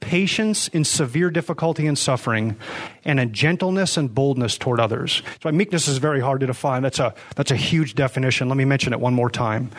patience 0.01 0.69
in 0.69 0.85
severe 0.85 1.31
difficulty 1.31 1.87
and 1.87 1.99
suffering, 1.99 2.57
and 3.05 3.21
a 3.21 3.27
gentleness 3.27 3.97
and 3.97 4.15
boldness 4.15 4.57
toward 4.57 4.81
others. 4.81 5.23
So 5.43 5.51
meekness 5.53 5.89
is 5.89 5.99
very 5.99 6.21
hard 6.21 6.41
to 6.41 6.47
define. 6.47 6.83
That's 6.83 6.99
a, 6.99 7.15
that's 7.37 7.51
a 7.51 7.57
huge 7.57 7.95
definition. 7.95 8.49
Let 8.49 8.57
me 8.57 8.65
mention 8.65 8.93
it 8.93 9.01
one 9.01 9.15
more 9.15 9.31
time. 9.31 9.71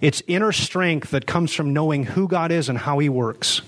It's 0.00 0.22
inner 0.26 0.52
strength 0.52 1.10
that 1.10 1.26
comes 1.26 1.52
from 1.52 1.72
knowing 1.72 2.04
who 2.04 2.28
God 2.28 2.50
is 2.50 2.68
and 2.68 2.78
how 2.78 2.98
He 2.98 3.08
works. 3.08 3.62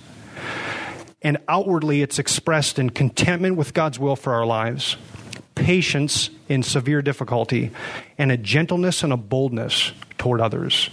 And 1.22 1.38
outwardly, 1.48 2.02
it's 2.02 2.18
expressed 2.18 2.78
in 2.78 2.90
contentment 2.90 3.56
with 3.56 3.74
God's 3.74 3.98
will 3.98 4.16
for 4.16 4.32
our 4.32 4.46
lives, 4.46 4.96
patience 5.56 6.30
in 6.48 6.62
severe 6.62 7.02
difficulty, 7.02 7.72
and 8.16 8.30
a 8.30 8.36
gentleness 8.36 9.02
and 9.02 9.12
a 9.12 9.16
boldness 9.16 9.90
toward 10.18 10.40
others. 10.40 10.90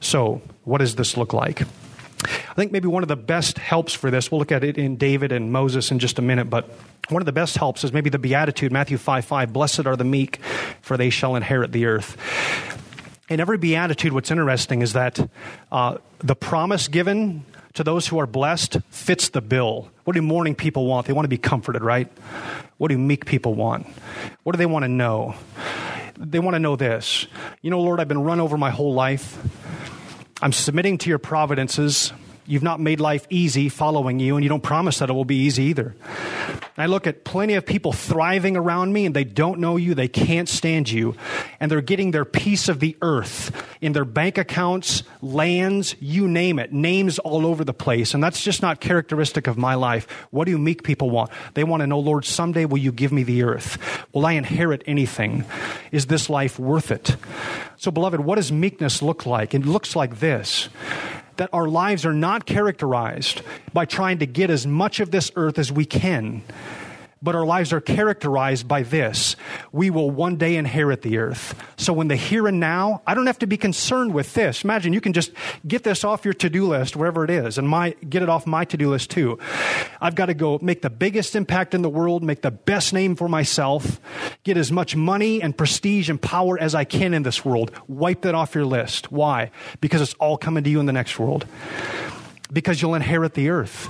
So, 0.00 0.42
what 0.64 0.78
does 0.78 0.96
this 0.96 1.16
look 1.16 1.32
like? 1.32 1.62
I 2.24 2.54
think 2.54 2.72
maybe 2.72 2.88
one 2.88 3.04
of 3.04 3.08
the 3.08 3.16
best 3.16 3.58
helps 3.58 3.94
for 3.94 4.10
this, 4.10 4.32
we'll 4.32 4.40
look 4.40 4.50
at 4.50 4.64
it 4.64 4.76
in 4.76 4.96
David 4.96 5.30
and 5.30 5.52
Moses 5.52 5.92
in 5.92 6.00
just 6.00 6.18
a 6.18 6.22
minute, 6.22 6.50
but 6.50 6.68
one 7.08 7.22
of 7.22 7.26
the 7.26 7.32
best 7.32 7.56
helps 7.56 7.84
is 7.84 7.92
maybe 7.92 8.10
the 8.10 8.18
Beatitude, 8.18 8.72
Matthew 8.72 8.98
5 8.98 9.24
5. 9.24 9.52
Blessed 9.52 9.86
are 9.86 9.96
the 9.96 10.04
meek, 10.04 10.40
for 10.82 10.96
they 10.96 11.10
shall 11.10 11.36
inherit 11.36 11.72
the 11.72 11.86
earth. 11.86 12.16
In 13.28 13.40
every 13.40 13.58
Beatitude, 13.58 14.12
what's 14.12 14.30
interesting 14.30 14.82
is 14.82 14.94
that 14.94 15.18
uh, 15.70 15.98
the 16.18 16.34
promise 16.34 16.88
given 16.88 17.44
to 17.74 17.84
those 17.84 18.06
who 18.06 18.18
are 18.18 18.26
blessed 18.26 18.78
fits 18.90 19.28
the 19.28 19.40
bill. 19.40 19.90
What 20.04 20.14
do 20.14 20.22
mourning 20.22 20.54
people 20.54 20.86
want? 20.86 21.06
They 21.06 21.12
want 21.12 21.24
to 21.24 21.28
be 21.28 21.38
comforted, 21.38 21.82
right? 21.82 22.10
What 22.78 22.88
do 22.88 22.98
meek 22.98 23.26
people 23.26 23.54
want? 23.54 23.86
What 24.42 24.52
do 24.52 24.58
they 24.58 24.66
want 24.66 24.84
to 24.84 24.88
know? 24.88 25.34
They 26.16 26.38
want 26.38 26.54
to 26.54 26.58
know 26.58 26.76
this. 26.76 27.26
You 27.62 27.70
know, 27.70 27.80
Lord, 27.80 28.00
I've 28.00 28.08
been 28.08 28.22
run 28.22 28.40
over 28.40 28.56
my 28.56 28.70
whole 28.70 28.94
life. 28.94 29.38
I'm 30.40 30.52
submitting 30.52 30.98
to 30.98 31.08
your 31.08 31.18
providences. 31.18 32.12
You've 32.46 32.62
not 32.62 32.80
made 32.80 33.00
life 33.00 33.26
easy 33.28 33.68
following 33.68 34.18
you, 34.18 34.36
and 34.36 34.44
you 34.44 34.48
don't 34.48 34.62
promise 34.62 35.00
that 35.00 35.10
it 35.10 35.12
will 35.12 35.24
be 35.24 35.36
easy 35.36 35.64
either. 35.64 35.94
I 36.78 36.86
look 36.86 37.06
at 37.06 37.24
plenty 37.24 37.54
of 37.54 37.66
people 37.66 37.92
thriving 37.92 38.56
around 38.56 38.92
me, 38.92 39.06
and 39.06 39.14
they 39.14 39.24
don't 39.24 39.58
know 39.58 39.76
you, 39.76 39.94
they 39.94 40.08
can't 40.08 40.48
stand 40.48 40.90
you, 40.90 41.16
and 41.58 41.70
they're 41.70 41.80
getting 41.80 42.12
their 42.12 42.24
piece 42.24 42.68
of 42.68 42.80
the 42.80 42.96
earth 43.02 43.50
in 43.80 43.92
their 43.92 44.04
bank 44.04 44.38
accounts, 44.38 45.02
lands, 45.20 45.96
you 46.00 46.28
name 46.28 46.58
it, 46.58 46.72
names 46.72 47.18
all 47.18 47.46
over 47.46 47.64
the 47.64 47.74
place. 47.74 48.14
And 48.14 48.22
that's 48.22 48.42
just 48.42 48.62
not 48.62 48.80
characteristic 48.80 49.46
of 49.46 49.58
my 49.58 49.74
life. 49.74 50.08
What 50.30 50.46
do 50.46 50.56
meek 50.58 50.82
people 50.84 51.10
want? 51.10 51.30
They 51.54 51.64
want 51.64 51.80
to 51.80 51.86
know, 51.86 51.98
Lord, 51.98 52.24
someday 52.24 52.64
will 52.64 52.78
you 52.78 52.92
give 52.92 53.12
me 53.12 53.22
the 53.22 53.42
earth? 53.42 53.78
Will 54.12 54.26
I 54.26 54.32
inherit 54.32 54.82
anything? 54.86 55.44
Is 55.92 56.06
this 56.06 56.30
life 56.30 56.58
worth 56.58 56.90
it? 56.90 57.16
So, 57.76 57.90
beloved, 57.90 58.20
what 58.20 58.36
does 58.36 58.50
meekness 58.50 59.02
look 59.02 59.26
like? 59.26 59.54
It 59.54 59.64
looks 59.64 59.94
like 59.94 60.20
this 60.20 60.68
that 61.38 61.50
our 61.52 61.66
lives 61.66 62.04
are 62.04 62.12
not 62.12 62.46
characterized 62.46 63.42
by 63.72 63.84
trying 63.84 64.18
to 64.18 64.26
get 64.26 64.50
as 64.50 64.66
much 64.66 65.00
of 65.00 65.10
this 65.10 65.32
earth 65.34 65.58
as 65.58 65.72
we 65.72 65.84
can 65.84 66.42
but 67.22 67.34
our 67.34 67.44
lives 67.44 67.72
are 67.72 67.80
characterized 67.80 68.68
by 68.68 68.82
this. 68.82 69.36
We 69.72 69.90
will 69.90 70.10
one 70.10 70.36
day 70.36 70.56
inherit 70.56 71.02
the 71.02 71.18
earth. 71.18 71.54
So, 71.76 72.00
in 72.00 72.08
the 72.08 72.16
here 72.16 72.46
and 72.46 72.60
now, 72.60 73.02
I 73.06 73.14
don't 73.14 73.26
have 73.26 73.38
to 73.40 73.46
be 73.46 73.56
concerned 73.56 74.14
with 74.14 74.34
this. 74.34 74.64
Imagine 74.64 74.92
you 74.92 75.00
can 75.00 75.12
just 75.12 75.32
get 75.66 75.82
this 75.82 76.04
off 76.04 76.24
your 76.24 76.34
to 76.34 76.50
do 76.50 76.66
list, 76.66 76.96
wherever 76.96 77.24
it 77.24 77.30
is, 77.30 77.58
and 77.58 77.68
my, 77.68 77.90
get 78.08 78.22
it 78.22 78.28
off 78.28 78.46
my 78.46 78.64
to 78.66 78.76
do 78.76 78.90
list 78.90 79.10
too. 79.10 79.38
I've 80.00 80.14
got 80.14 80.26
to 80.26 80.34
go 80.34 80.58
make 80.62 80.82
the 80.82 80.90
biggest 80.90 81.34
impact 81.34 81.74
in 81.74 81.82
the 81.82 81.88
world, 81.88 82.22
make 82.22 82.42
the 82.42 82.50
best 82.50 82.92
name 82.92 83.16
for 83.16 83.28
myself, 83.28 84.00
get 84.44 84.56
as 84.56 84.70
much 84.70 84.94
money 84.94 85.42
and 85.42 85.56
prestige 85.56 86.08
and 86.08 86.20
power 86.20 86.58
as 86.58 86.74
I 86.74 86.84
can 86.84 87.14
in 87.14 87.22
this 87.22 87.44
world. 87.44 87.70
Wipe 87.88 88.22
that 88.22 88.34
off 88.34 88.54
your 88.54 88.64
list. 88.64 89.10
Why? 89.10 89.50
Because 89.80 90.00
it's 90.00 90.14
all 90.14 90.36
coming 90.36 90.64
to 90.64 90.70
you 90.70 90.80
in 90.80 90.86
the 90.86 90.92
next 90.92 91.18
world. 91.18 91.46
Because 92.52 92.80
you'll 92.80 92.94
inherit 92.94 93.34
the 93.34 93.50
earth. 93.50 93.88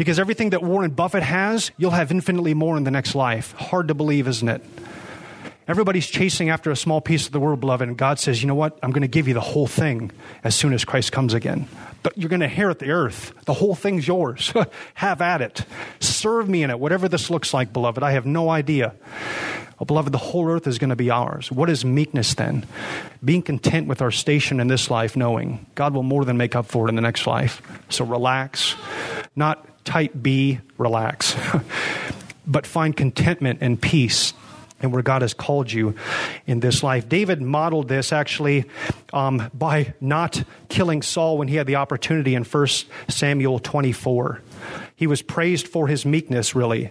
Because 0.00 0.18
everything 0.18 0.50
that 0.50 0.62
Warren 0.62 0.92
Buffett 0.92 1.22
has, 1.22 1.72
you'll 1.76 1.90
have 1.90 2.10
infinitely 2.10 2.54
more 2.54 2.78
in 2.78 2.84
the 2.84 2.90
next 2.90 3.14
life. 3.14 3.52
Hard 3.52 3.88
to 3.88 3.94
believe, 3.94 4.26
isn't 4.28 4.48
it? 4.48 4.64
Everybody's 5.68 6.06
chasing 6.06 6.48
after 6.48 6.70
a 6.70 6.76
small 6.76 7.02
piece 7.02 7.26
of 7.26 7.32
the 7.32 7.38
world, 7.38 7.60
beloved, 7.60 7.86
and 7.86 7.98
God 7.98 8.18
says, 8.18 8.40
you 8.40 8.48
know 8.48 8.54
what? 8.54 8.78
I'm 8.82 8.92
going 8.92 9.02
to 9.02 9.08
give 9.08 9.28
you 9.28 9.34
the 9.34 9.42
whole 9.42 9.66
thing 9.66 10.10
as 10.42 10.54
soon 10.54 10.72
as 10.72 10.86
Christ 10.86 11.12
comes 11.12 11.34
again. 11.34 11.68
But 12.02 12.16
you're 12.16 12.30
going 12.30 12.40
to 12.40 12.46
inherit 12.46 12.78
the 12.78 12.92
earth. 12.92 13.34
The 13.44 13.52
whole 13.52 13.74
thing's 13.74 14.08
yours. 14.08 14.54
have 14.94 15.20
at 15.20 15.42
it. 15.42 15.66
Serve 16.00 16.48
me 16.48 16.62
in 16.62 16.70
it, 16.70 16.80
whatever 16.80 17.06
this 17.06 17.28
looks 17.28 17.52
like, 17.52 17.70
beloved. 17.74 18.02
I 18.02 18.12
have 18.12 18.24
no 18.24 18.48
idea. 18.48 18.94
Oh, 19.78 19.84
beloved, 19.84 20.12
the 20.12 20.18
whole 20.18 20.48
earth 20.48 20.66
is 20.66 20.78
going 20.78 20.88
to 20.88 20.96
be 20.96 21.10
ours. 21.10 21.52
What 21.52 21.68
is 21.68 21.84
meekness 21.84 22.32
then? 22.32 22.64
Being 23.22 23.42
content 23.42 23.86
with 23.86 24.00
our 24.00 24.10
station 24.10 24.60
in 24.60 24.68
this 24.68 24.90
life, 24.90 25.14
knowing 25.14 25.66
God 25.74 25.92
will 25.92 26.04
more 26.04 26.24
than 26.24 26.38
make 26.38 26.56
up 26.56 26.64
for 26.64 26.86
it 26.86 26.88
in 26.88 26.94
the 26.94 27.02
next 27.02 27.26
life. 27.26 27.60
So 27.90 28.06
relax. 28.06 28.76
Not 29.36 29.66
type 29.84 30.12
B, 30.20 30.60
relax. 30.78 31.36
but 32.46 32.66
find 32.66 32.96
contentment 32.96 33.58
and 33.60 33.80
peace 33.80 34.32
and 34.80 34.92
where 34.92 35.02
God 35.02 35.22
has 35.22 35.34
called 35.34 35.70
you 35.70 35.94
in 36.46 36.60
this 36.60 36.82
life. 36.82 37.08
David 37.08 37.42
modeled 37.42 37.88
this 37.88 38.12
actually 38.12 38.64
um, 39.12 39.50
by 39.52 39.94
not 40.00 40.42
killing 40.68 41.02
Saul 41.02 41.38
when 41.38 41.48
he 41.48 41.56
had 41.56 41.66
the 41.66 41.76
opportunity 41.76 42.34
in 42.34 42.44
1 42.44 42.66
Samuel 43.08 43.58
24. 43.58 44.40
He 44.96 45.06
was 45.06 45.22
praised 45.22 45.68
for 45.68 45.86
his 45.86 46.04
meekness, 46.06 46.54
really, 46.54 46.90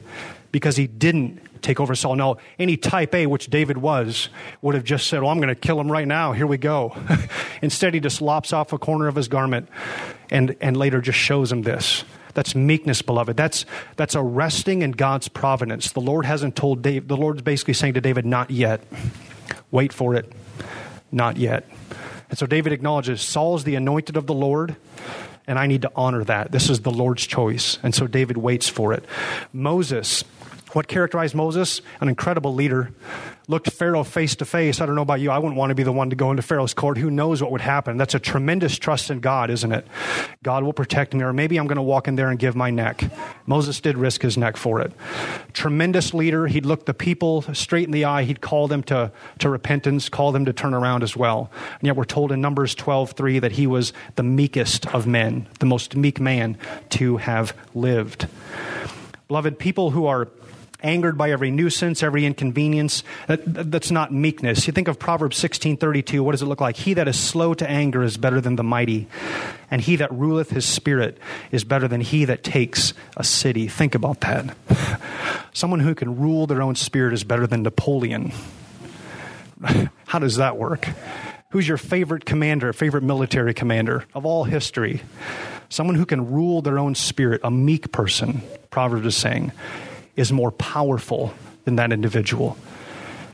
because 0.51 0.77
he 0.77 0.87
didn't 0.87 1.41
take 1.61 1.79
over 1.79 1.95
Saul. 1.95 2.15
Now, 2.15 2.37
any 2.57 2.77
type 2.77 3.13
A, 3.13 3.25
which 3.25 3.47
David 3.47 3.77
was, 3.77 4.29
would 4.61 4.75
have 4.75 4.83
just 4.83 5.07
said, 5.07 5.21
Well, 5.21 5.31
I'm 5.31 5.39
going 5.39 5.53
to 5.53 5.59
kill 5.59 5.79
him 5.79 5.91
right 5.91 6.07
now. 6.07 6.31
Here 6.31 6.47
we 6.47 6.57
go. 6.57 6.95
Instead, 7.61 7.93
he 7.93 7.99
just 7.99 8.21
lops 8.21 8.53
off 8.53 8.71
a 8.71 8.77
corner 8.77 9.07
of 9.07 9.15
his 9.15 9.27
garment 9.27 9.67
and, 10.29 10.55
and 10.61 10.77
later 10.77 11.01
just 11.01 11.19
shows 11.19 11.51
him 11.51 11.63
this. 11.63 12.03
That's 12.39 12.55
meekness, 12.55 13.01
beloved. 13.01 13.35
That's, 13.35 13.65
that's 13.97 14.15
a 14.15 14.23
resting 14.23 14.81
in 14.81 14.91
God's 14.91 15.27
providence. 15.27 15.91
The 15.91 15.99
Lord 15.99 16.25
hasn't 16.25 16.55
told 16.55 16.81
David, 16.81 17.09
the 17.09 17.17
Lord's 17.17 17.41
basically 17.41 17.73
saying 17.73 17.95
to 17.95 17.99
David, 17.99 18.25
not 18.25 18.49
yet. 18.49 18.81
Wait 19.71 19.91
for 19.91 20.15
it. 20.15 20.31
Not 21.11 21.35
yet. 21.35 21.67
And 22.29 22.39
so 22.39 22.45
David 22.45 22.71
acknowledges 22.71 23.21
Saul's 23.21 23.65
the 23.65 23.75
anointed 23.75 24.15
of 24.15 24.25
the 24.25 24.33
Lord, 24.33 24.77
and 25.47 25.59
I 25.59 25.67
need 25.67 25.81
to 25.81 25.91
honor 25.97 26.23
that. 26.23 26.53
This 26.53 26.69
is 26.69 26.79
the 26.79 26.91
Lord's 26.91 27.27
choice. 27.27 27.77
And 27.83 27.93
so 27.93 28.07
David 28.07 28.37
waits 28.37 28.69
for 28.69 28.93
it. 28.93 29.03
Moses, 29.51 30.23
what 30.71 30.87
characterized 30.87 31.35
Moses? 31.35 31.81
An 31.99 32.07
incredible 32.07 32.53
leader. 32.53 32.93
Looked 33.49 33.71
Pharaoh 33.71 34.03
face 34.03 34.35
to 34.35 34.45
face. 34.45 34.79
I 34.79 34.85
don't 34.85 34.93
know 34.93 35.01
about 35.01 35.21
you. 35.21 35.31
I 35.31 35.39
wouldn't 35.39 35.57
want 35.57 35.71
to 35.71 35.75
be 35.75 35.81
the 35.81 35.91
one 35.91 36.11
to 36.11 36.15
go 36.15 36.29
into 36.29 36.43
Pharaoh's 36.43 36.75
court. 36.75 36.99
Who 36.99 37.09
knows 37.09 37.41
what 37.41 37.51
would 37.51 37.61
happen? 37.61 37.97
That's 37.97 38.13
a 38.13 38.19
tremendous 38.19 38.77
trust 38.77 39.09
in 39.09 39.21
God, 39.21 39.49
isn't 39.49 39.71
it? 39.71 39.87
God 40.43 40.63
will 40.63 40.71
protect 40.71 41.15
me, 41.15 41.23
or 41.23 41.33
maybe 41.33 41.57
I'm 41.57 41.65
going 41.65 41.77
to 41.77 41.81
walk 41.81 42.07
in 42.07 42.15
there 42.15 42.29
and 42.29 42.37
give 42.37 42.55
my 42.55 42.69
neck. 42.69 43.03
Moses 43.47 43.81
did 43.81 43.97
risk 43.97 44.21
his 44.21 44.37
neck 44.37 44.55
for 44.55 44.81
it. 44.81 44.93
Tremendous 45.53 46.13
leader. 46.13 46.45
He'd 46.45 46.67
look 46.67 46.85
the 46.85 46.93
people 46.93 47.41
straight 47.55 47.85
in 47.85 47.91
the 47.91 48.05
eye. 48.05 48.21
He'd 48.21 48.39
call 48.39 48.67
them 48.67 48.83
to, 48.83 49.11
to 49.39 49.49
repentance, 49.49 50.09
call 50.09 50.31
them 50.31 50.45
to 50.45 50.53
turn 50.53 50.75
around 50.75 51.01
as 51.01 51.17
well. 51.17 51.49
And 51.79 51.87
yet 51.87 51.95
we're 51.95 52.03
told 52.03 52.31
in 52.31 52.41
Numbers 52.41 52.75
12 52.75 53.13
3 53.13 53.39
that 53.39 53.53
he 53.53 53.65
was 53.65 53.93
the 54.15 54.21
meekest 54.21 54.85
of 54.93 55.07
men, 55.07 55.47
the 55.57 55.65
most 55.65 55.95
meek 55.95 56.19
man 56.19 56.55
to 56.91 57.17
have 57.17 57.57
lived. 57.73 58.27
Beloved, 59.27 59.57
people 59.57 59.89
who 59.89 60.05
are 60.05 60.27
angered 60.81 61.17
by 61.17 61.31
every 61.31 61.51
nuisance, 61.51 62.03
every 62.03 62.25
inconvenience. 62.25 63.03
That, 63.27 63.71
that's 63.71 63.91
not 63.91 64.13
meekness. 64.13 64.67
You 64.67 64.73
think 64.73 64.87
of 64.87 64.99
Proverbs 64.99 65.37
16:32, 65.37 66.21
what 66.21 66.31
does 66.31 66.41
it 66.41 66.45
look 66.45 66.61
like? 66.61 66.77
He 66.77 66.93
that 66.95 67.07
is 67.07 67.19
slow 67.19 67.53
to 67.53 67.69
anger 67.69 68.03
is 68.03 68.17
better 68.17 68.41
than 68.41 68.55
the 68.55 68.63
mighty, 68.63 69.07
and 69.69 69.81
he 69.81 69.95
that 69.97 70.11
ruleth 70.11 70.51
his 70.51 70.65
spirit 70.65 71.17
is 71.51 71.63
better 71.63 71.87
than 71.87 72.01
he 72.01 72.25
that 72.25 72.43
takes 72.43 72.93
a 73.17 73.23
city. 73.23 73.67
Think 73.67 73.95
about 73.95 74.21
that. 74.21 74.55
Someone 75.53 75.79
who 75.79 75.95
can 75.95 76.17
rule 76.17 76.47
their 76.47 76.61
own 76.61 76.75
spirit 76.75 77.13
is 77.13 77.23
better 77.23 77.47
than 77.47 77.63
Napoleon. 77.63 78.31
How 80.05 80.19
does 80.19 80.37
that 80.37 80.57
work? 80.57 80.87
Who's 81.51 81.67
your 81.67 81.77
favorite 81.77 82.25
commander, 82.25 82.71
favorite 82.73 83.03
military 83.03 83.53
commander 83.53 84.05
of 84.13 84.25
all 84.25 84.43
history? 84.43 85.01
Someone 85.67 85.95
who 85.95 86.05
can 86.05 86.31
rule 86.31 86.61
their 86.61 86.79
own 86.79 86.95
spirit, 86.95 87.41
a 87.43 87.51
meek 87.51 87.91
person, 87.91 88.41
Proverbs 88.71 89.05
is 89.05 89.15
saying 89.15 89.51
is 90.15 90.31
more 90.31 90.51
powerful 90.51 91.33
than 91.65 91.75
that 91.77 91.91
individual. 91.91 92.57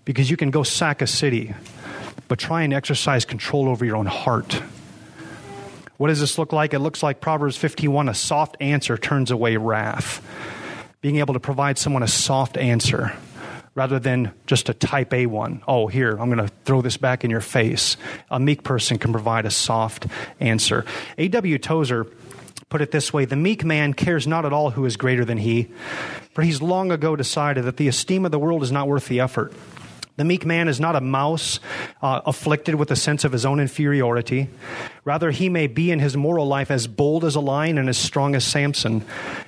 Because 0.03 0.29
you 0.29 0.37
can 0.37 0.51
go 0.51 0.63
sack 0.63 1.01
a 1.01 1.07
city, 1.07 1.53
but 2.27 2.39
try 2.39 2.63
and 2.63 2.73
exercise 2.73 3.25
control 3.25 3.67
over 3.67 3.85
your 3.85 3.95
own 3.95 4.05
heart. 4.05 4.61
What 5.97 6.09
does 6.09 6.19
this 6.19 6.37
look 6.37 6.51
like? 6.51 6.73
It 6.73 6.79
looks 6.79 7.01
like 7.01 7.21
Proverbs 7.21 7.57
51 7.57 8.09
a 8.09 8.13
soft 8.13 8.57
answer 8.59 8.97
turns 8.97 9.31
away 9.31 9.57
wrath. 9.57 10.21
Being 11.01 11.17
able 11.17 11.33
to 11.35 11.39
provide 11.39 11.77
someone 11.77 12.03
a 12.03 12.07
soft 12.07 12.57
answer 12.57 13.15
rather 13.75 13.99
than 13.99 14.31
just 14.47 14.69
a 14.69 14.73
type 14.73 15.13
A 15.13 15.25
one. 15.25 15.61
Oh, 15.67 15.87
here, 15.87 16.11
I'm 16.11 16.31
going 16.31 16.45
to 16.45 16.53
throw 16.63 16.81
this 16.81 16.97
back 16.97 17.23
in 17.23 17.29
your 17.29 17.41
face. 17.41 17.97
A 18.31 18.39
meek 18.39 18.63
person 18.63 18.97
can 18.97 19.11
provide 19.11 19.45
a 19.45 19.51
soft 19.51 20.07
answer. 20.39 20.85
A.W. 21.17 21.57
Tozer 21.59 22.05
put 22.69 22.81
it 22.81 22.91
this 22.91 23.13
way 23.13 23.25
The 23.25 23.35
meek 23.35 23.63
man 23.63 23.93
cares 23.93 24.27
not 24.27 24.45
at 24.45 24.53
all 24.53 24.71
who 24.71 24.85
is 24.85 24.97
greater 24.97 25.25
than 25.25 25.37
he, 25.37 25.69
for 26.33 26.41
he's 26.41 26.61
long 26.61 26.91
ago 26.91 27.15
decided 27.15 27.63
that 27.65 27.77
the 27.77 27.87
esteem 27.87 28.25
of 28.25 28.31
the 28.31 28.39
world 28.39 28.63
is 28.63 28.71
not 28.71 28.87
worth 28.87 29.07
the 29.07 29.19
effort. 29.19 29.53
The 30.17 30.23
meek 30.23 30.45
man 30.45 30.69
is 30.69 30.79
not 30.79 30.95
a 30.95 31.01
mouse 31.01 31.59
uh, 32.01 32.21
afflicted 32.25 32.75
with 32.75 32.89
a 32.89 32.95
sense 32.95 33.25
of 33.25 33.33
his 33.33 33.45
own 33.45 33.59
inferiority. 33.59 34.49
Rather, 35.03 35.31
he 35.31 35.49
may 35.49 35.67
be 35.67 35.91
in 35.91 35.99
his 35.99 36.15
moral 36.15 36.47
life 36.47 36.71
as 36.71 36.87
bold 36.87 37.25
as 37.25 37.35
a 37.35 37.41
lion 37.41 37.77
and 37.77 37.89
as 37.89 37.97
strong 37.97 38.33
as 38.33 38.45
Samson. 38.45 39.05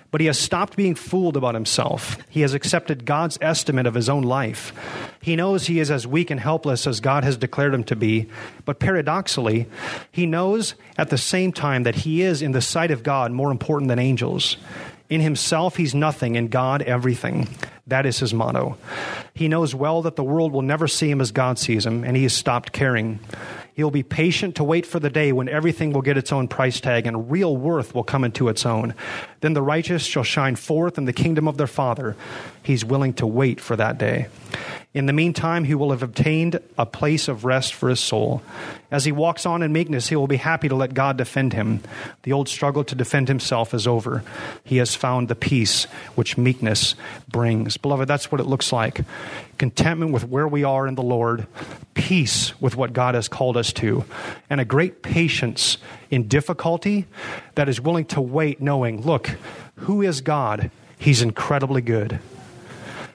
But 0.09 0.21
he 0.21 0.27
has 0.27 0.39
stopped 0.39 0.77
being 0.77 0.95
fooled 0.95 1.35
about 1.35 1.53
himself. 1.53 2.17
He 2.29 2.41
has 2.41 2.53
accepted 2.53 3.05
God's 3.05 3.37
estimate 3.41 3.85
of 3.85 3.93
his 3.93 4.07
own 4.07 4.23
life. 4.23 4.73
He 5.21 5.35
knows 5.35 5.67
he 5.67 5.79
is 5.79 5.91
as 5.91 6.07
weak 6.07 6.31
and 6.31 6.39
helpless 6.39 6.87
as 6.87 7.01
God 7.01 7.23
has 7.25 7.35
declared 7.35 7.73
him 7.73 7.83
to 7.85 7.95
be. 7.95 8.27
But 8.63 8.79
paradoxically, 8.79 9.67
he 10.11 10.25
knows 10.25 10.75
at 10.97 11.09
the 11.09 11.17
same 11.17 11.51
time 11.51 11.83
that 11.83 11.95
he 11.95 12.21
is, 12.21 12.41
in 12.41 12.53
the 12.53 12.61
sight 12.61 12.91
of 12.91 13.03
God, 13.03 13.31
more 13.31 13.51
important 13.51 13.89
than 13.89 13.99
angels. 13.99 14.55
In 15.09 15.21
himself, 15.21 15.75
he's 15.75 15.95
nothing, 15.95 16.35
in 16.35 16.47
God, 16.47 16.81
everything. 16.81 17.47
That 17.87 18.05
is 18.05 18.19
his 18.19 18.33
motto. 18.33 18.77
He 19.33 19.47
knows 19.47 19.73
well 19.73 20.01
that 20.01 20.15
the 20.15 20.23
world 20.23 20.51
will 20.51 20.61
never 20.61 20.87
see 20.87 21.09
him 21.09 21.21
as 21.21 21.31
God 21.31 21.57
sees 21.59 21.85
him, 21.85 22.03
and 22.03 22.17
he 22.17 22.23
has 22.23 22.33
stopped 22.33 22.73
caring. 22.73 23.19
He'll 23.77 23.91
be 23.91 24.01
patient 24.01 24.55
to 24.55 24.63
wait 24.63 24.87
for 24.87 24.99
the 24.99 25.11
day 25.11 25.31
when 25.31 25.47
everything 25.47 25.93
will 25.93 26.01
get 26.01 26.17
its 26.17 26.31
own 26.31 26.47
price 26.47 26.81
tag 26.81 27.05
and 27.05 27.29
real 27.29 27.55
worth 27.55 27.93
will 27.93 28.03
come 28.03 28.23
into 28.23 28.49
its 28.49 28.65
own. 28.65 28.95
Then 29.41 29.53
the 29.53 29.61
righteous 29.61 30.03
shall 30.03 30.23
shine 30.23 30.55
forth 30.55 30.97
in 30.97 31.05
the 31.05 31.13
kingdom 31.13 31.47
of 31.47 31.57
their 31.57 31.67
Father. 31.67 32.15
He's 32.63 32.83
willing 32.83 33.13
to 33.13 33.27
wait 33.27 33.61
for 33.61 33.75
that 33.75 33.99
day. 33.99 34.29
In 34.97 35.05
the 35.05 35.13
meantime, 35.13 35.63
he 35.63 35.75
will 35.75 35.91
have 35.91 36.01
obtained 36.01 36.59
a 36.75 36.83
place 36.83 37.27
of 37.27 37.45
rest 37.45 37.75
for 37.75 37.87
his 37.87 37.99
soul. 37.99 38.41
As 38.89 39.05
he 39.05 39.11
walks 39.11 39.45
on 39.45 39.61
in 39.61 39.71
meekness, 39.71 40.07
he 40.07 40.15
will 40.15 40.25
be 40.25 40.37
happy 40.37 40.69
to 40.69 40.75
let 40.75 40.95
God 40.95 41.17
defend 41.17 41.53
him. 41.53 41.83
The 42.23 42.33
old 42.33 42.49
struggle 42.49 42.83
to 42.85 42.95
defend 42.95 43.27
himself 43.27 43.75
is 43.75 43.85
over. 43.85 44.23
He 44.63 44.77
has 44.77 44.95
found 44.95 45.27
the 45.27 45.35
peace 45.35 45.83
which 46.15 46.35
meekness 46.35 46.95
brings. 47.27 47.77
Beloved, 47.77 48.07
that's 48.07 48.31
what 48.31 48.41
it 48.41 48.47
looks 48.47 48.73
like 48.73 49.01
contentment 49.59 50.13
with 50.13 50.27
where 50.27 50.47
we 50.47 50.63
are 50.63 50.87
in 50.87 50.95
the 50.95 51.03
Lord, 51.03 51.45
peace 51.93 52.59
with 52.59 52.75
what 52.75 52.91
God 52.91 53.13
has 53.13 53.27
called 53.27 53.55
us 53.55 53.71
to, 53.73 54.03
and 54.49 54.59
a 54.59 54.65
great 54.65 55.03
patience 55.03 55.77
in 56.09 56.27
difficulty 56.27 57.05
that 57.53 57.69
is 57.69 57.79
willing 57.79 58.05
to 58.05 58.21
wait, 58.21 58.61
knowing, 58.61 59.03
look, 59.03 59.29
who 59.75 60.01
is 60.01 60.21
God? 60.21 60.71
He's 60.97 61.21
incredibly 61.21 61.81
good. 61.81 62.19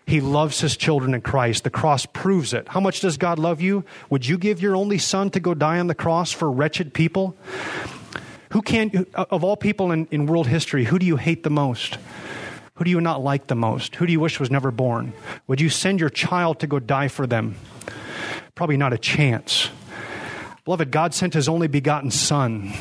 He 0.06 0.20
loves 0.20 0.60
his 0.60 0.76
children 0.76 1.14
in 1.14 1.20
Christ. 1.20 1.64
The 1.64 1.70
cross 1.70 2.06
proves 2.06 2.52
it. 2.52 2.68
How 2.68 2.80
much 2.80 3.00
does 3.00 3.16
God 3.16 3.38
love 3.38 3.60
you? 3.60 3.84
Would 4.10 4.26
you 4.26 4.36
give 4.36 4.60
your 4.60 4.76
only 4.76 4.98
son 4.98 5.30
to 5.30 5.40
go 5.40 5.54
die 5.54 5.78
on 5.78 5.86
the 5.86 5.94
cross 5.94 6.32
for 6.32 6.50
wretched 6.50 6.92
people? 6.92 7.36
Who 8.50 8.62
can, 8.62 9.06
of 9.14 9.44
all 9.44 9.56
people 9.56 9.92
in, 9.92 10.06
in 10.10 10.26
world 10.26 10.46
history, 10.46 10.84
who 10.84 10.98
do 10.98 11.06
you 11.06 11.16
hate 11.16 11.42
the 11.42 11.50
most? 11.50 11.98
Who 12.74 12.84
do 12.84 12.90
you 12.90 13.00
not 13.00 13.22
like 13.22 13.46
the 13.46 13.54
most? 13.54 13.96
Who 13.96 14.06
do 14.06 14.12
you 14.12 14.20
wish 14.20 14.40
was 14.40 14.50
never 14.50 14.70
born? 14.70 15.12
Would 15.46 15.60
you 15.60 15.68
send 15.68 16.00
your 16.00 16.10
child 16.10 16.60
to 16.60 16.66
go 16.66 16.78
die 16.78 17.08
for 17.08 17.26
them? 17.26 17.54
Probably 18.54 18.76
not 18.76 18.92
a 18.92 18.98
chance. 18.98 19.70
Beloved, 20.64 20.90
God 20.90 21.14
sent 21.14 21.34
his 21.34 21.48
only 21.48 21.66
begotten 21.66 22.10
Son 22.10 22.72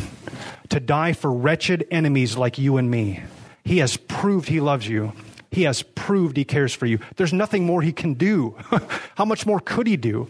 to 0.69 0.79
die 0.79 1.13
for 1.13 1.31
wretched 1.31 1.87
enemies 1.91 2.35
like 2.35 2.57
you 2.57 2.77
and 2.77 2.89
me. 2.89 3.21
He 3.63 3.77
has 3.77 3.97
proved 3.97 4.49
he 4.49 4.59
loves 4.59 4.87
you. 4.87 5.13
He 5.51 5.63
has 5.63 5.83
proved 5.83 6.37
he 6.37 6.45
cares 6.45 6.73
for 6.73 6.85
you. 6.85 6.99
There's 7.17 7.33
nothing 7.33 7.65
more 7.65 7.81
he 7.81 7.91
can 7.91 8.13
do. 8.13 8.55
How 9.15 9.25
much 9.25 9.45
more 9.45 9.59
could 9.59 9.85
he 9.85 9.97
do? 9.97 10.29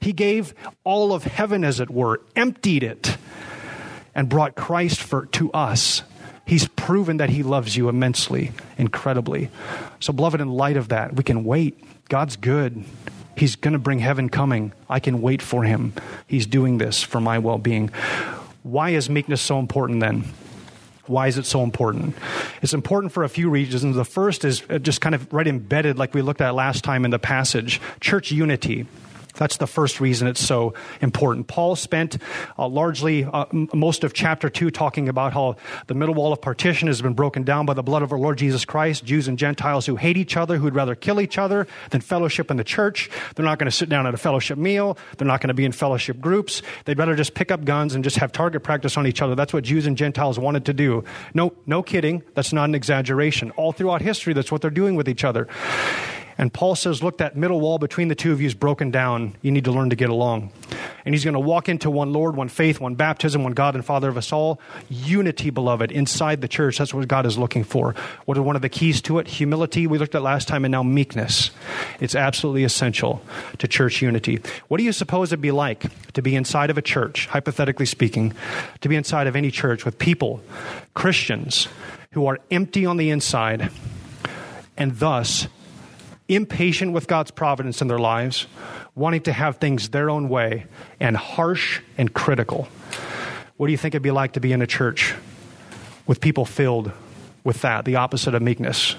He 0.00 0.12
gave 0.12 0.54
all 0.84 1.12
of 1.12 1.24
heaven, 1.24 1.64
as 1.64 1.80
it 1.80 1.90
were, 1.90 2.22
emptied 2.34 2.82
it, 2.82 3.18
and 4.14 4.28
brought 4.28 4.54
Christ 4.54 5.02
for, 5.02 5.26
to 5.26 5.52
us. 5.52 6.02
He's 6.46 6.66
proven 6.68 7.18
that 7.18 7.30
he 7.30 7.42
loves 7.42 7.76
you 7.76 7.88
immensely, 7.88 8.52
incredibly. 8.78 9.50
So, 10.00 10.12
beloved, 10.12 10.40
in 10.40 10.48
light 10.48 10.76
of 10.76 10.88
that, 10.88 11.14
we 11.14 11.24
can 11.24 11.44
wait. 11.44 11.78
God's 12.08 12.36
good. 12.36 12.84
He's 13.36 13.56
going 13.56 13.72
to 13.72 13.78
bring 13.78 13.98
heaven 13.98 14.28
coming. 14.28 14.72
I 14.88 15.00
can 15.00 15.20
wait 15.20 15.42
for 15.42 15.64
him. 15.64 15.92
He's 16.26 16.46
doing 16.46 16.78
this 16.78 17.02
for 17.02 17.20
my 17.20 17.38
well 17.38 17.58
being. 17.58 17.88
Why 18.62 18.90
is 18.90 19.10
meekness 19.10 19.42
so 19.42 19.58
important 19.58 20.00
then? 20.00 20.24
Why 21.06 21.26
is 21.26 21.36
it 21.36 21.44
so 21.44 21.62
important? 21.62 22.16
It's 22.62 22.72
important 22.72 23.12
for 23.12 23.24
a 23.24 23.28
few 23.28 23.50
reasons. 23.50 23.96
The 23.96 24.04
first 24.04 24.44
is 24.44 24.62
uh, 24.70 24.78
just 24.78 25.00
kind 25.00 25.14
of 25.14 25.30
right 25.32 25.46
embedded, 25.46 25.98
like 25.98 26.14
we 26.14 26.22
looked 26.22 26.40
at 26.40 26.54
last 26.54 26.82
time 26.82 27.04
in 27.04 27.10
the 27.10 27.18
passage 27.18 27.80
church 28.00 28.32
unity. 28.32 28.86
That's 29.36 29.56
the 29.56 29.66
first 29.66 30.00
reason 30.00 30.28
it's 30.28 30.40
so 30.40 30.74
important. 31.00 31.48
Paul 31.48 31.76
spent 31.76 32.18
uh, 32.58 32.68
largely 32.68 33.24
uh, 33.24 33.46
m- 33.52 33.68
most 33.74 34.04
of 34.04 34.12
chapter 34.12 34.48
2 34.48 34.70
talking 34.70 35.08
about 35.08 35.32
how 35.32 35.56
the 35.86 35.94
middle 35.94 36.14
wall 36.14 36.32
of 36.32 36.40
partition 36.40 36.88
has 36.88 37.02
been 37.02 37.14
broken 37.14 37.42
down 37.42 37.66
by 37.66 37.74
the 37.74 37.82
blood 37.82 38.02
of 38.02 38.12
our 38.12 38.18
Lord 38.18 38.38
Jesus 38.38 38.64
Christ. 38.64 39.04
Jews 39.04 39.28
and 39.28 39.38
Gentiles 39.38 39.86
who 39.86 39.96
hate 39.96 40.16
each 40.16 40.36
other, 40.36 40.56
who'd 40.56 40.74
rather 40.74 40.94
kill 40.94 41.20
each 41.20 41.38
other 41.38 41.66
than 41.90 42.00
fellowship 42.00 42.50
in 42.50 42.56
the 42.56 42.64
church. 42.64 43.10
They're 43.34 43.44
not 43.44 43.58
going 43.58 43.70
to 43.70 43.76
sit 43.76 43.88
down 43.88 44.06
at 44.06 44.14
a 44.14 44.18
fellowship 44.18 44.58
meal. 44.58 44.96
They're 45.18 45.26
not 45.26 45.40
going 45.40 45.48
to 45.48 45.54
be 45.54 45.64
in 45.64 45.72
fellowship 45.72 46.20
groups. 46.20 46.62
They'd 46.84 46.98
rather 46.98 47.16
just 47.16 47.34
pick 47.34 47.50
up 47.50 47.64
guns 47.64 47.94
and 47.94 48.04
just 48.04 48.16
have 48.16 48.32
target 48.32 48.62
practice 48.62 48.96
on 48.96 49.06
each 49.06 49.20
other. 49.20 49.34
That's 49.34 49.52
what 49.52 49.64
Jews 49.64 49.86
and 49.86 49.96
Gentiles 49.96 50.38
wanted 50.38 50.64
to 50.66 50.72
do. 50.72 51.04
No, 51.34 51.52
no 51.66 51.82
kidding. 51.82 52.22
That's 52.34 52.52
not 52.52 52.68
an 52.68 52.74
exaggeration. 52.74 53.50
All 53.52 53.72
throughout 53.72 54.02
history, 54.02 54.32
that's 54.32 54.52
what 54.52 54.62
they're 54.62 54.70
doing 54.70 54.94
with 54.94 55.08
each 55.08 55.24
other. 55.24 55.48
And 56.36 56.52
Paul 56.52 56.74
says, 56.74 57.02
Look, 57.02 57.18
that 57.18 57.36
middle 57.36 57.60
wall 57.60 57.78
between 57.78 58.08
the 58.08 58.14
two 58.14 58.32
of 58.32 58.40
you 58.40 58.46
is 58.46 58.54
broken 58.54 58.90
down. 58.90 59.36
You 59.42 59.50
need 59.50 59.64
to 59.64 59.72
learn 59.72 59.90
to 59.90 59.96
get 59.96 60.10
along. 60.10 60.52
And 61.04 61.14
he's 61.14 61.24
going 61.24 61.34
to 61.34 61.40
walk 61.40 61.68
into 61.68 61.90
one 61.90 62.12
Lord, 62.12 62.34
one 62.34 62.48
faith, 62.48 62.80
one 62.80 62.94
baptism, 62.94 63.44
one 63.44 63.52
God 63.52 63.74
and 63.74 63.84
Father 63.84 64.08
of 64.08 64.16
us 64.16 64.32
all. 64.32 64.60
Unity, 64.88 65.50
beloved, 65.50 65.92
inside 65.92 66.40
the 66.40 66.48
church. 66.48 66.78
That's 66.78 66.94
what 66.94 67.06
God 67.06 67.26
is 67.26 67.36
looking 67.36 67.62
for. 67.62 67.94
What 68.24 68.38
are 68.38 68.42
one 68.42 68.56
of 68.56 68.62
the 68.62 68.68
keys 68.68 69.02
to 69.02 69.18
it? 69.18 69.28
Humility, 69.28 69.86
we 69.86 69.98
looked 69.98 70.14
at 70.14 70.22
last 70.22 70.48
time, 70.48 70.64
and 70.64 70.72
now 70.72 70.82
meekness. 70.82 71.50
It's 72.00 72.14
absolutely 72.14 72.64
essential 72.64 73.22
to 73.58 73.68
church 73.68 74.02
unity. 74.02 74.40
What 74.68 74.78
do 74.78 74.84
you 74.84 74.92
suppose 74.92 75.28
it'd 75.28 75.40
be 75.40 75.50
like 75.50 75.84
to 76.14 76.22
be 76.22 76.34
inside 76.34 76.70
of 76.70 76.78
a 76.78 76.82
church, 76.82 77.26
hypothetically 77.26 77.86
speaking, 77.86 78.32
to 78.80 78.88
be 78.88 78.96
inside 78.96 79.26
of 79.26 79.36
any 79.36 79.50
church 79.50 79.84
with 79.84 79.98
people, 79.98 80.42
Christians, 80.94 81.68
who 82.12 82.26
are 82.26 82.38
empty 82.50 82.86
on 82.86 82.96
the 82.96 83.10
inside 83.10 83.70
and 84.76 84.98
thus 84.98 85.48
impatient 86.28 86.92
with 86.92 87.06
God's 87.06 87.30
providence 87.30 87.82
in 87.82 87.88
their 87.88 87.98
lives, 87.98 88.46
wanting 88.94 89.22
to 89.22 89.32
have 89.32 89.56
things 89.56 89.90
their 89.90 90.08
own 90.10 90.28
way, 90.28 90.66
and 91.00 91.16
harsh 91.16 91.80
and 91.98 92.12
critical. 92.12 92.68
What 93.56 93.66
do 93.66 93.72
you 93.72 93.78
think 93.78 93.94
it'd 93.94 94.02
be 94.02 94.10
like 94.10 94.32
to 94.32 94.40
be 94.40 94.52
in 94.52 94.62
a 94.62 94.66
church 94.66 95.14
with 96.06 96.20
people 96.20 96.44
filled 96.44 96.92
with 97.44 97.60
that, 97.62 97.84
the 97.84 97.96
opposite 97.96 98.34
of 98.34 98.42
meekness? 98.42 98.96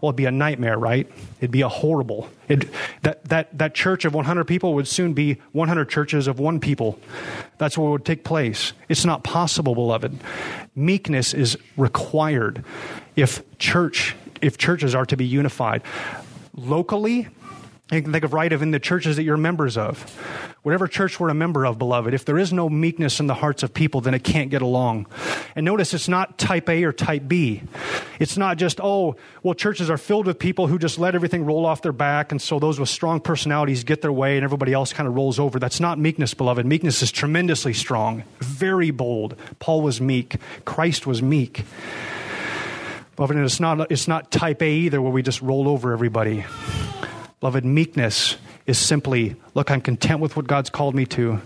Well, 0.00 0.10
it'd 0.10 0.16
be 0.16 0.26
a 0.26 0.30
nightmare, 0.30 0.78
right? 0.78 1.10
It'd 1.40 1.50
be 1.50 1.62
a 1.62 1.68
horrible. 1.68 2.28
It, 2.48 2.68
that, 3.02 3.24
that, 3.24 3.56
that 3.58 3.74
church 3.74 4.04
of 4.04 4.14
100 4.14 4.44
people 4.44 4.74
would 4.74 4.86
soon 4.86 5.14
be 5.14 5.38
100 5.52 5.88
churches 5.88 6.26
of 6.26 6.38
one 6.38 6.60
people. 6.60 6.98
That's 7.56 7.78
what 7.78 7.90
would 7.90 8.04
take 8.04 8.22
place. 8.22 8.74
It's 8.90 9.06
not 9.06 9.24
possible, 9.24 9.74
beloved. 9.74 10.18
Meekness 10.74 11.32
is 11.32 11.56
required 11.78 12.62
if 13.16 13.42
church, 13.58 14.14
if 14.42 14.58
churches 14.58 14.94
are 14.94 15.06
to 15.06 15.16
be 15.16 15.24
unified 15.24 15.82
locally. 16.56 17.28
You 17.92 18.02
can 18.02 18.10
think 18.10 18.24
of 18.24 18.32
right 18.32 18.52
of 18.52 18.62
in 18.62 18.72
the 18.72 18.80
churches 18.80 19.14
that 19.14 19.22
you're 19.22 19.36
members 19.36 19.76
of. 19.76 20.02
Whatever 20.62 20.88
church 20.88 21.20
we're 21.20 21.28
a 21.28 21.34
member 21.34 21.64
of, 21.64 21.78
beloved, 21.78 22.14
if 22.14 22.24
there 22.24 22.36
is 22.36 22.52
no 22.52 22.68
meekness 22.68 23.20
in 23.20 23.28
the 23.28 23.34
hearts 23.34 23.62
of 23.62 23.72
people, 23.72 24.00
then 24.00 24.12
it 24.12 24.24
can't 24.24 24.50
get 24.50 24.60
along. 24.60 25.06
And 25.54 25.64
notice 25.64 25.94
it's 25.94 26.08
not 26.08 26.36
type 26.36 26.68
A 26.68 26.82
or 26.82 26.92
type 26.92 27.28
B. 27.28 27.62
It's 28.18 28.36
not 28.36 28.56
just, 28.56 28.80
oh, 28.82 29.14
well, 29.44 29.54
churches 29.54 29.88
are 29.88 29.98
filled 29.98 30.26
with 30.26 30.40
people 30.40 30.66
who 30.66 30.80
just 30.80 30.98
let 30.98 31.14
everything 31.14 31.44
roll 31.44 31.64
off 31.64 31.82
their 31.82 31.92
back, 31.92 32.32
and 32.32 32.42
so 32.42 32.58
those 32.58 32.80
with 32.80 32.88
strong 32.88 33.20
personalities 33.20 33.84
get 33.84 34.02
their 34.02 34.10
way 34.10 34.34
and 34.36 34.42
everybody 34.42 34.72
else 34.72 34.92
kind 34.92 35.06
of 35.08 35.14
rolls 35.14 35.38
over. 35.38 35.60
That's 35.60 35.78
not 35.78 35.96
meekness, 35.96 36.34
beloved. 36.34 36.66
Meekness 36.66 37.02
is 37.02 37.12
tremendously 37.12 37.72
strong, 37.72 38.24
very 38.40 38.90
bold. 38.90 39.36
Paul 39.60 39.82
was 39.82 40.00
meek, 40.00 40.38
Christ 40.64 41.06
was 41.06 41.22
meek. 41.22 41.64
Beloved, 43.16 43.36
it's 43.38 43.60
not, 43.60 43.90
it's 43.90 44.06
not 44.06 44.30
type 44.30 44.62
A 44.62 44.70
either, 44.70 45.00
where 45.00 45.10
we 45.10 45.22
just 45.22 45.40
roll 45.40 45.68
over 45.68 45.92
everybody. 45.92 46.44
Beloved, 47.40 47.64
meekness 47.64 48.36
is 48.66 48.78
simply 48.78 49.36
look, 49.54 49.70
I'm 49.70 49.80
content 49.80 50.20
with 50.20 50.36
what 50.36 50.46
God's 50.46 50.68
called 50.68 50.94
me 50.94 51.06
to. 51.06 51.40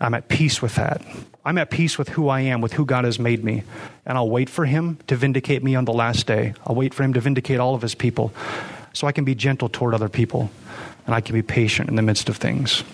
I'm 0.00 0.14
at 0.14 0.28
peace 0.28 0.62
with 0.62 0.76
that. 0.76 1.02
I'm 1.44 1.58
at 1.58 1.70
peace 1.70 1.98
with 1.98 2.10
who 2.10 2.28
I 2.28 2.40
am, 2.40 2.60
with 2.60 2.72
who 2.74 2.84
God 2.84 3.04
has 3.04 3.18
made 3.18 3.42
me. 3.42 3.62
And 4.04 4.16
I'll 4.16 4.28
wait 4.28 4.48
for 4.48 4.64
Him 4.64 4.98
to 5.06 5.16
vindicate 5.16 5.62
me 5.62 5.74
on 5.74 5.86
the 5.86 5.92
last 5.92 6.26
day. 6.26 6.54
I'll 6.66 6.74
wait 6.74 6.94
for 6.94 7.02
Him 7.02 7.14
to 7.14 7.20
vindicate 7.20 7.58
all 7.58 7.74
of 7.74 7.82
His 7.82 7.94
people 7.94 8.32
so 8.92 9.06
I 9.06 9.12
can 9.12 9.24
be 9.24 9.34
gentle 9.34 9.68
toward 9.68 9.94
other 9.94 10.08
people 10.08 10.50
and 11.06 11.14
I 11.14 11.20
can 11.20 11.34
be 11.34 11.42
patient 11.42 11.88
in 11.88 11.96
the 11.96 12.02
midst 12.02 12.28
of 12.28 12.36
things. 12.36 12.84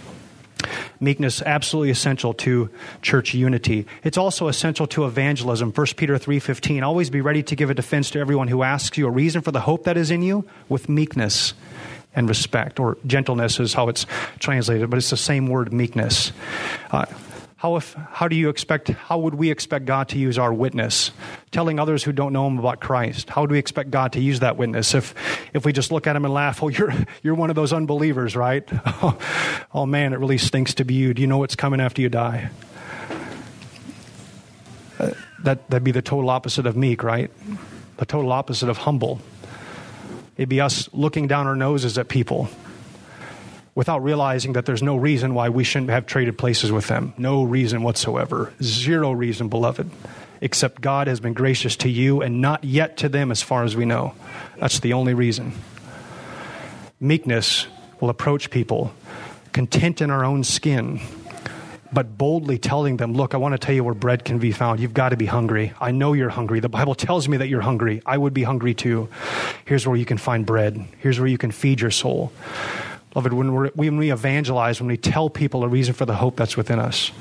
Meekness 1.01 1.43
absolutely 1.43 1.91
essential 1.91 2.35
to 2.35 2.71
church 3.03 3.35
unity. 3.35 3.87
It's 4.05 4.19
also 4.19 4.49
essential 4.49 4.87
to 4.89 5.05
evangelism. 5.05 5.73
1 5.73 5.87
Peter 5.97 6.19
3:15 6.19 6.83
Always 6.83 7.11
be 7.11 7.21
ready 7.21 7.43
to 7.43 7.57
give 7.57 7.71
a 7.71 7.75
defense 7.75 8.11
to 8.11 8.19
everyone 8.19 8.49
who 8.49 8.63
asks 8.63 8.99
you 8.99 9.07
a 9.07 9.11
reason 9.11 9.43
for 9.43 9.51
the 9.51 9.61
hope 9.61 9.85
that 9.85 9.97
is 9.97 10.11
in 10.11 10.23
you 10.23 10.45
with 10.69 10.89
meekness 10.89 11.55
and 12.15 12.29
respect 12.29 12.79
or 12.79 12.99
gentleness 13.07 13.59
is 13.59 13.75
how 13.75 13.89
it's 13.89 14.07
translated, 14.39 14.91
but 14.91 14.99
it's 14.99 15.11
the 15.11 15.17
same 15.17 15.47
word 15.47 15.73
meekness. 15.73 16.33
Uh, 16.91 17.07
how, 17.63 17.77
if, 17.77 17.95
how 17.95 18.27
do 18.27 18.35
you 18.35 18.49
expect, 18.49 18.89
how 18.89 19.19
would 19.19 19.35
we 19.35 19.49
expect 19.53 19.85
God 19.85 20.09
to 20.09 20.19
use 20.19 20.37
our 20.37 20.53
witness? 20.53 21.13
Telling 21.53 21.79
others 21.79 22.03
who 22.03 22.11
don't 22.11 22.33
know 22.33 22.45
Him 22.49 22.59
about 22.59 22.81
Christ. 22.81 23.31
How 23.31 23.47
do 23.47 23.53
we 23.53 23.61
expect 23.61 23.93
God 23.93 24.15
to 24.15 24.21
use 24.21 24.41
that 24.41 24.57
witness? 24.57 24.97
If, 24.97 25.15
if 25.55 25.65
we 25.65 25.73
just 25.73 25.93
look 25.93 26.09
at 26.09 26.17
Him 26.17 26.25
and 26.25 26.35
laugh, 26.35 26.61
oh, 26.65 26.67
you're, 26.67 26.93
you're 27.23 27.37
one 27.37 27.51
of 27.51 27.55
those 27.55 27.73
unbelievers, 27.73 28.35
right? 28.35 28.69
Oh, 29.75 29.87
man, 29.87 30.13
it 30.13 30.19
really 30.19 30.37
stinks 30.37 30.75
to 30.75 30.85
be 30.85 30.93
you. 30.93 31.15
Do 31.15 31.23
you 31.23 31.29
know 31.29 31.39
what's 31.39 31.57
coming 31.57 31.81
after 31.81 32.03
you 32.03 32.11
die? 32.11 32.51
Uh, 34.99 35.13
that, 35.45 35.71
that'd 35.71 35.83
be 35.83 35.93
the 35.93 36.03
total 36.03 36.29
opposite 36.29 36.67
of 36.67 36.77
meek, 36.77 37.03
right? 37.03 37.31
The 37.97 38.05
total 38.05 38.33
opposite 38.33 38.69
of 38.69 38.77
humble. 38.77 39.19
It'd 40.37 40.51
be 40.51 40.61
us 40.61 40.91
looking 40.93 41.27
down 41.27 41.47
our 41.47 41.57
noses 41.57 41.97
at 41.97 42.09
people 42.09 42.51
without 43.75 44.03
realizing 44.03 44.53
that 44.53 44.67
there's 44.67 44.83
no 44.83 44.97
reason 44.97 45.35
why 45.35 45.49
we 45.49 45.65
shouldn't 45.65 45.91
have 45.91 46.07
traded 46.07 46.37
places 46.37 46.71
with 46.71 46.89
them. 46.89 47.15
No 47.17 47.43
reason 47.43 47.83
whatsoever. 47.83 48.53
Zero 48.63 49.13
reason, 49.13 49.49
beloved, 49.49 49.91
except 50.41 50.81
God 50.81 51.07
has 51.07 51.21
been 51.21 51.33
gracious 51.33 51.77
to 51.77 51.89
you 51.89 52.21
and 52.21 52.41
not 52.41 52.65
yet 52.65 52.99
to 52.99 53.09
them 53.09 53.31
as 53.31 53.43
far 53.43 53.65
as 53.65 53.77
we 53.77 53.85
know. 53.85 54.15
That's 54.59 54.81
the 54.81 54.93
only 54.93 55.15
reason. 55.15 55.53
Meekness 57.01 57.67
will 58.01 58.11
approach 58.11 58.51
people 58.51 58.93
content 59.53 60.01
in 60.01 60.11
our 60.11 60.25
own 60.25 60.45
skin, 60.45 61.01
but 61.93 62.17
boldly 62.17 62.59
telling 62.59 62.97
them, 62.97 63.13
Look, 63.13 63.35
I 63.35 63.37
want 63.37 63.53
to 63.53 63.59
tell 63.59 63.75
you 63.75 63.85
where 63.85 63.95
bread 63.95 64.25
can 64.25 64.39
be 64.39 64.51
found. 64.51 64.81
You've 64.81 64.95
got 64.95 65.11
to 65.11 65.17
be 65.17 65.27
hungry. 65.27 65.73
I 65.81 65.91
know 65.91 66.15
you're 66.15 66.31
hungry. 66.31 66.61
The 66.61 66.69
Bible 66.69 66.95
tells 66.95 67.29
me 67.29 67.37
that 67.39 67.49
you're 67.49 67.61
hungry. 67.61 68.03
I 68.07 68.17
would 68.17 68.33
be 68.33 68.43
hungry 68.43 68.75
too. 68.75 69.09
Here's 69.67 69.87
where 69.87 69.97
you 69.97 70.07
can 70.07 70.19
find 70.19 70.47
bread, 70.47 70.85
here's 70.99 71.19
where 71.19 71.29
you 71.29 71.39
can 71.39 71.51
feed 71.51 71.81
your 71.81 71.91
soul. 71.91 72.33
Beloved, 73.13 73.33
when, 73.33 73.55
we 73.55 73.69
when 73.75 73.97
we 73.99 74.11
evangelize, 74.11 74.81
when 74.81 74.89
we 74.89 74.97
tell 74.97 75.29
people 75.29 75.65
a 75.65 75.69
reason 75.69 75.93
for 75.93 76.07
the 76.07 76.15
hope 76.15 76.37
that's 76.37 76.57
within 76.57 76.79
us, 76.79 77.13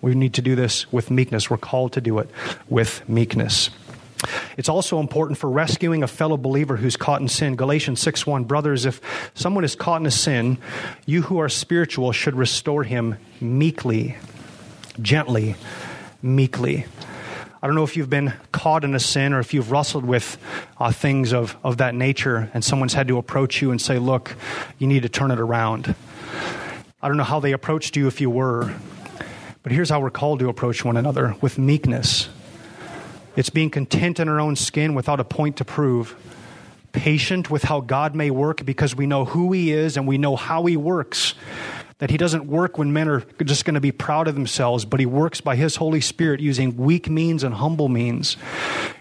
we 0.00 0.14
need 0.14 0.34
to 0.34 0.42
do 0.42 0.54
this 0.54 0.90
with 0.92 1.10
meekness. 1.10 1.50
We're 1.50 1.56
called 1.56 1.92
to 1.94 2.00
do 2.00 2.18
it 2.20 2.30
with 2.68 3.08
meekness. 3.08 3.70
It's 4.56 4.68
also 4.68 5.00
important 5.00 5.38
for 5.38 5.50
rescuing 5.50 6.02
a 6.02 6.06
fellow 6.06 6.36
believer 6.36 6.76
who's 6.76 6.96
caught 6.96 7.20
in 7.20 7.28
sin. 7.28 7.56
Galatians 7.56 8.00
6 8.00 8.26
1 8.26 8.44
Brothers, 8.44 8.84
if 8.84 9.00
someone 9.34 9.64
is 9.64 9.74
caught 9.74 10.00
in 10.00 10.06
a 10.06 10.10
sin, 10.10 10.58
you 11.06 11.22
who 11.22 11.38
are 11.38 11.48
spiritual 11.48 12.12
should 12.12 12.34
restore 12.34 12.84
him 12.84 13.16
meekly, 13.40 14.16
gently, 15.00 15.56
meekly. 16.22 16.86
I 17.62 17.66
don't 17.66 17.76
know 17.76 17.84
if 17.84 17.94
you've 17.94 18.08
been 18.08 18.32
caught 18.52 18.84
in 18.84 18.94
a 18.94 19.00
sin 19.00 19.34
or 19.34 19.40
if 19.40 19.52
you've 19.52 19.70
wrestled 19.70 20.04
with 20.04 20.38
uh, 20.78 20.92
things 20.92 21.34
of, 21.34 21.58
of 21.62 21.76
that 21.76 21.94
nature 21.94 22.50
and 22.54 22.64
someone's 22.64 22.94
had 22.94 23.06
to 23.08 23.18
approach 23.18 23.60
you 23.60 23.70
and 23.70 23.78
say, 23.78 23.98
Look, 23.98 24.34
you 24.78 24.86
need 24.86 25.02
to 25.02 25.10
turn 25.10 25.30
it 25.30 25.38
around. 25.38 25.94
I 27.02 27.08
don't 27.08 27.18
know 27.18 27.24
how 27.24 27.38
they 27.38 27.52
approached 27.52 27.96
you 27.96 28.06
if 28.06 28.18
you 28.18 28.30
were, 28.30 28.74
but 29.62 29.72
here's 29.72 29.90
how 29.90 30.00
we're 30.00 30.10
called 30.10 30.38
to 30.38 30.48
approach 30.48 30.86
one 30.86 30.96
another 30.96 31.36
with 31.42 31.58
meekness. 31.58 32.30
It's 33.36 33.50
being 33.50 33.68
content 33.68 34.20
in 34.20 34.28
our 34.28 34.40
own 34.40 34.56
skin 34.56 34.94
without 34.94 35.20
a 35.20 35.24
point 35.24 35.58
to 35.58 35.64
prove, 35.64 36.16
patient 36.92 37.50
with 37.50 37.64
how 37.64 37.80
God 37.80 38.14
may 38.14 38.30
work 38.30 38.64
because 38.64 38.96
we 38.96 39.04
know 39.04 39.26
who 39.26 39.52
He 39.52 39.70
is 39.70 39.98
and 39.98 40.06
we 40.06 40.16
know 40.16 40.34
how 40.34 40.64
He 40.64 40.78
works 40.78 41.34
that 42.00 42.10
he 42.10 42.16
doesn't 42.16 42.46
work 42.46 42.78
when 42.78 42.92
men 42.92 43.08
are 43.08 43.20
just 43.44 43.64
going 43.64 43.74
to 43.74 43.80
be 43.80 43.92
proud 43.92 44.26
of 44.26 44.34
themselves, 44.34 44.84
but 44.84 45.00
he 45.00 45.06
works 45.06 45.40
by 45.40 45.54
his 45.54 45.76
Holy 45.76 46.00
Spirit 46.00 46.40
using 46.40 46.76
weak 46.76 47.08
means 47.08 47.44
and 47.44 47.54
humble 47.54 47.88
means. 47.88 48.36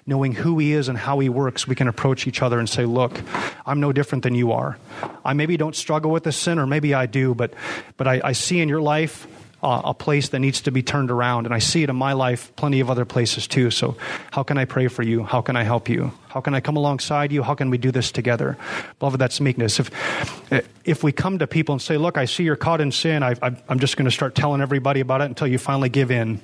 Knowing 0.05 0.33
who 0.33 0.59
he 0.59 0.73
is 0.73 0.89
and 0.89 0.97
how 0.97 1.19
he 1.19 1.29
works, 1.29 1.67
we 1.67 1.75
can 1.75 1.87
approach 1.87 2.27
each 2.27 2.41
other 2.41 2.59
and 2.59 2.69
say, 2.69 2.85
Look, 2.85 3.21
I'm 3.65 3.79
no 3.79 3.93
different 3.93 4.23
than 4.23 4.35
you 4.35 4.51
are. 4.51 4.77
I 5.23 5.33
maybe 5.33 5.55
don't 5.55 5.75
struggle 5.75 6.11
with 6.11 6.23
this 6.23 6.35
sin, 6.35 6.59
or 6.59 6.67
maybe 6.67 6.93
I 6.93 7.05
do, 7.05 7.33
but, 7.33 7.53
but 7.95 8.07
I, 8.07 8.21
I 8.23 8.31
see 8.33 8.59
in 8.59 8.67
your 8.67 8.81
life 8.81 9.27
a 9.61 9.93
place 9.93 10.29
that 10.29 10.39
needs 10.39 10.61
to 10.61 10.71
be 10.71 10.81
turned 10.81 11.11
around. 11.11 11.45
And 11.45 11.53
I 11.53 11.59
see 11.59 11.83
it 11.83 11.89
in 11.89 11.95
my 11.95 12.13
life, 12.13 12.55
plenty 12.55 12.79
of 12.79 12.89
other 12.89 13.05
places 13.05 13.47
too. 13.47 13.71
So, 13.71 13.97
how 14.31 14.43
can 14.43 14.57
I 14.57 14.65
pray 14.65 14.87
for 14.87 15.03
you? 15.03 15.23
How 15.23 15.41
can 15.41 15.55
I 15.55 15.63
help 15.63 15.89
you? 15.89 16.11
How 16.29 16.41
can 16.41 16.53
I 16.53 16.61
come 16.61 16.77
alongside 16.77 17.31
you? 17.31 17.41
How 17.41 17.55
can 17.55 17.69
we 17.69 17.77
do 17.77 17.91
this 17.91 18.11
together? 18.11 18.57
Beloved, 18.99 19.19
that's 19.19 19.41
meekness. 19.41 19.79
If, 19.79 19.91
if 20.85 21.03
we 21.03 21.11
come 21.11 21.39
to 21.39 21.47
people 21.47 21.73
and 21.73 21.81
say, 21.81 21.97
Look, 21.97 22.17
I 22.17 22.25
see 22.25 22.43
you're 22.43 22.55
caught 22.55 22.81
in 22.81 22.91
sin, 22.91 23.23
I, 23.23 23.35
am 23.41 23.79
just 23.79 23.97
going 23.97 24.05
to 24.05 24.11
start 24.11 24.35
telling 24.35 24.61
everybody 24.61 24.99
about 24.99 25.21
it 25.21 25.25
until 25.25 25.47
you 25.47 25.57
finally 25.57 25.89
give 25.89 26.11
in. 26.11 26.39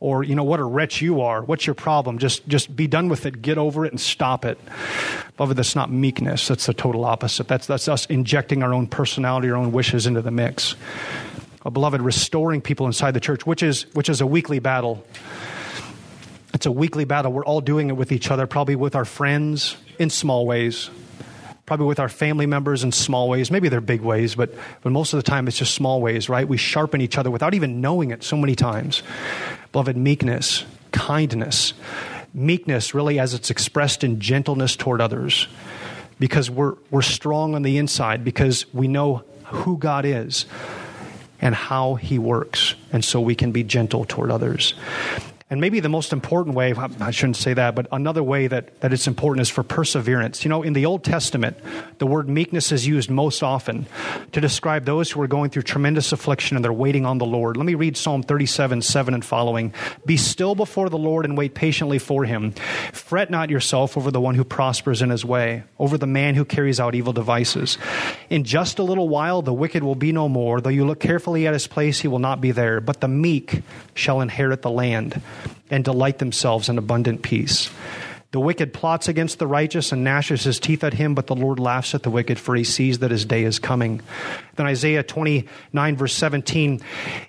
Or, 0.00 0.24
you 0.24 0.34
know, 0.34 0.44
what 0.44 0.60
a 0.60 0.64
wretch 0.64 1.00
you 1.02 1.20
are. 1.20 1.42
What's 1.42 1.66
your 1.66 1.74
problem? 1.74 2.18
Just, 2.18 2.48
just 2.48 2.74
be 2.74 2.86
done 2.86 3.08
with 3.08 3.26
it, 3.26 3.42
get 3.42 3.58
over 3.58 3.84
it, 3.84 3.92
and 3.92 4.00
stop 4.00 4.44
it. 4.44 4.58
Beloved, 5.36 5.56
that's 5.56 5.76
not 5.76 5.92
meekness. 5.92 6.48
That's 6.48 6.66
the 6.66 6.74
total 6.74 7.04
opposite. 7.04 7.46
That's, 7.46 7.66
that's 7.66 7.86
us 7.86 8.06
injecting 8.06 8.62
our 8.62 8.74
own 8.74 8.86
personality, 8.86 9.50
our 9.50 9.56
own 9.56 9.72
wishes 9.72 10.06
into 10.06 10.22
the 10.22 10.32
mix 10.32 10.74
beloved 11.70 12.00
restoring 12.00 12.60
people 12.60 12.86
inside 12.86 13.12
the 13.12 13.20
church, 13.20 13.46
which 13.46 13.62
is, 13.62 13.82
which 13.94 14.08
is 14.08 14.20
a 14.20 14.26
weekly 14.26 14.58
battle. 14.58 15.04
It's 16.54 16.66
a 16.66 16.72
weekly 16.72 17.04
battle. 17.04 17.32
We're 17.32 17.44
all 17.44 17.60
doing 17.60 17.88
it 17.88 17.96
with 17.96 18.12
each 18.12 18.30
other, 18.30 18.46
probably 18.46 18.76
with 18.76 18.96
our 18.96 19.04
friends 19.04 19.76
in 19.98 20.10
small 20.10 20.46
ways, 20.46 20.90
probably 21.66 21.86
with 21.86 22.00
our 22.00 22.08
family 22.08 22.46
members 22.46 22.84
in 22.84 22.92
small 22.92 23.28
ways. 23.28 23.50
Maybe 23.50 23.68
they're 23.68 23.80
big 23.80 24.00
ways, 24.00 24.34
but, 24.34 24.54
but 24.82 24.90
most 24.90 25.12
of 25.12 25.18
the 25.18 25.22
time 25.22 25.46
it's 25.46 25.58
just 25.58 25.74
small 25.74 26.00
ways, 26.00 26.28
right? 26.28 26.48
We 26.48 26.56
sharpen 26.56 27.00
each 27.00 27.18
other 27.18 27.30
without 27.30 27.54
even 27.54 27.80
knowing 27.80 28.10
it 28.10 28.22
so 28.22 28.36
many 28.36 28.54
times. 28.54 29.02
Beloved, 29.72 29.96
meekness, 29.96 30.64
kindness. 30.92 31.74
Meekness, 32.34 32.94
really, 32.94 33.18
as 33.18 33.34
it's 33.34 33.50
expressed 33.50 34.04
in 34.04 34.20
gentleness 34.20 34.76
toward 34.76 35.00
others, 35.00 35.48
because 36.18 36.50
we're, 36.50 36.74
we're 36.90 37.02
strong 37.02 37.54
on 37.54 37.62
the 37.62 37.78
inside, 37.78 38.24
because 38.24 38.66
we 38.72 38.88
know 38.88 39.24
who 39.44 39.78
God 39.78 40.04
is 40.04 40.46
and 41.40 41.54
how 41.54 41.94
he 41.94 42.18
works. 42.18 42.74
And 42.92 43.04
so 43.04 43.20
we 43.20 43.34
can 43.34 43.52
be 43.52 43.62
gentle 43.62 44.04
toward 44.04 44.30
others. 44.30 44.74
And 45.50 45.62
maybe 45.62 45.80
the 45.80 45.88
most 45.88 46.12
important 46.12 46.54
way, 46.54 46.74
I 46.74 47.10
shouldn't 47.10 47.36
say 47.36 47.54
that, 47.54 47.74
but 47.74 47.86
another 47.90 48.22
way 48.22 48.48
that, 48.48 48.82
that 48.82 48.92
it's 48.92 49.06
important 49.06 49.40
is 49.40 49.48
for 49.48 49.62
perseverance. 49.62 50.44
You 50.44 50.50
know, 50.50 50.62
in 50.62 50.74
the 50.74 50.84
Old 50.84 51.04
Testament, 51.04 51.56
the 51.96 52.06
word 52.06 52.28
meekness 52.28 52.70
is 52.70 52.86
used 52.86 53.08
most 53.08 53.42
often 53.42 53.86
to 54.32 54.42
describe 54.42 54.84
those 54.84 55.10
who 55.10 55.22
are 55.22 55.26
going 55.26 55.48
through 55.48 55.62
tremendous 55.62 56.12
affliction 56.12 56.58
and 56.58 56.62
they're 56.62 56.70
waiting 56.70 57.06
on 57.06 57.16
the 57.16 57.24
Lord. 57.24 57.56
Let 57.56 57.64
me 57.64 57.76
read 57.76 57.96
Psalm 57.96 58.22
37, 58.22 58.82
7 58.82 59.14
and 59.14 59.24
following. 59.24 59.72
Be 60.04 60.18
still 60.18 60.54
before 60.54 60.90
the 60.90 60.98
Lord 60.98 61.24
and 61.24 61.34
wait 61.34 61.54
patiently 61.54 61.98
for 61.98 62.26
him. 62.26 62.52
Fret 62.92 63.30
not 63.30 63.48
yourself 63.48 63.96
over 63.96 64.10
the 64.10 64.20
one 64.20 64.34
who 64.34 64.44
prospers 64.44 65.00
in 65.00 65.08
his 65.08 65.24
way, 65.24 65.62
over 65.78 65.96
the 65.96 66.06
man 66.06 66.34
who 66.34 66.44
carries 66.44 66.78
out 66.78 66.94
evil 66.94 67.14
devices. 67.14 67.78
In 68.28 68.44
just 68.44 68.78
a 68.78 68.82
little 68.82 69.08
while, 69.08 69.40
the 69.40 69.54
wicked 69.54 69.82
will 69.82 69.94
be 69.94 70.12
no 70.12 70.28
more. 70.28 70.60
Though 70.60 70.68
you 70.68 70.84
look 70.84 71.00
carefully 71.00 71.46
at 71.46 71.54
his 71.54 71.66
place, 71.66 72.00
he 72.00 72.08
will 72.08 72.18
not 72.18 72.42
be 72.42 72.50
there. 72.50 72.82
But 72.82 73.00
the 73.00 73.08
meek 73.08 73.62
shall 73.94 74.20
inherit 74.20 74.60
the 74.60 74.70
land 74.70 75.22
and 75.70 75.84
delight 75.84 76.18
themselves 76.18 76.68
in 76.68 76.78
abundant 76.78 77.22
peace. 77.22 77.70
The 78.30 78.40
wicked 78.40 78.74
plots 78.74 79.08
against 79.08 79.38
the 79.38 79.46
righteous 79.46 79.90
and 79.90 80.04
gnashes 80.04 80.44
his 80.44 80.60
teeth 80.60 80.84
at 80.84 80.92
him, 80.92 81.14
but 81.14 81.28
the 81.28 81.34
Lord 81.34 81.58
laughs 81.58 81.94
at 81.94 82.02
the 82.02 82.10
wicked, 82.10 82.38
for 82.38 82.54
he 82.54 82.62
sees 82.62 82.98
that 82.98 83.10
his 83.10 83.24
day 83.24 83.42
is 83.42 83.58
coming. 83.58 84.02
Then 84.56 84.66
Isaiah 84.66 85.02
29, 85.02 85.96
verse 85.96 86.12
17 86.12 86.82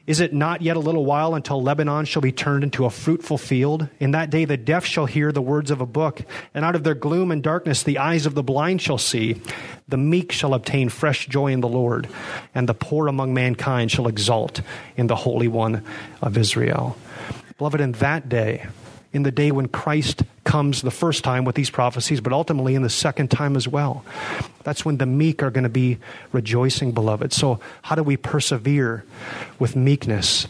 Is 0.07 0.19
it 0.19 0.33
not 0.33 0.61
yet 0.61 0.75
a 0.75 0.81
little 0.81 1.05
while 1.05 1.35
until 1.35 1.63
Lebanon 1.63 2.03
shall 2.03 2.21
be 2.21 2.33
turned 2.33 2.65
into 2.65 2.83
a 2.83 2.89
fruitful 2.89 3.37
field? 3.37 3.87
In 4.01 4.11
that 4.11 4.29
day 4.29 4.43
the 4.43 4.57
deaf 4.57 4.83
shall 4.83 5.05
hear 5.05 5.31
the 5.31 5.41
words 5.41 5.71
of 5.71 5.79
a 5.79 5.85
book, 5.85 6.21
and 6.53 6.65
out 6.65 6.75
of 6.75 6.83
their 6.83 6.95
gloom 6.95 7.31
and 7.31 7.41
darkness 7.41 7.81
the 7.81 7.99
eyes 7.99 8.25
of 8.25 8.35
the 8.35 8.43
blind 8.43 8.81
shall 8.81 8.97
see. 8.97 9.41
The 9.87 9.95
meek 9.95 10.33
shall 10.33 10.53
obtain 10.53 10.89
fresh 10.89 11.27
joy 11.27 11.53
in 11.53 11.61
the 11.61 11.69
Lord, 11.69 12.09
and 12.53 12.67
the 12.67 12.73
poor 12.73 13.07
among 13.07 13.33
mankind 13.33 13.89
shall 13.89 14.09
exult 14.09 14.59
in 14.97 15.07
the 15.07 15.15
Holy 15.15 15.47
One 15.47 15.81
of 16.21 16.37
Israel. 16.37 16.97
Beloved, 17.59 17.81
in 17.81 17.91
that 17.93 18.29
day, 18.29 18.65
in 19.11 19.23
the 19.23 19.31
day 19.31 19.51
when 19.51 19.67
Christ 19.67 20.23
comes 20.45 20.81
the 20.81 20.91
first 20.91 21.25
time 21.25 21.43
with 21.43 21.55
these 21.55 21.69
prophecies, 21.69 22.21
but 22.21 22.31
ultimately 22.31 22.73
in 22.73 22.83
the 22.83 22.89
second 22.89 23.29
time 23.29 23.57
as 23.57 23.67
well. 23.67 24.05
That's 24.63 24.85
when 24.85 24.97
the 24.97 25.05
meek 25.05 25.43
are 25.43 25.51
going 25.51 25.65
to 25.65 25.69
be 25.69 25.97
rejoicing, 26.31 26.93
beloved. 26.93 27.33
So, 27.33 27.59
how 27.81 27.95
do 27.95 28.03
we 28.03 28.15
persevere 28.15 29.03
with 29.59 29.75
meekness? 29.75 30.47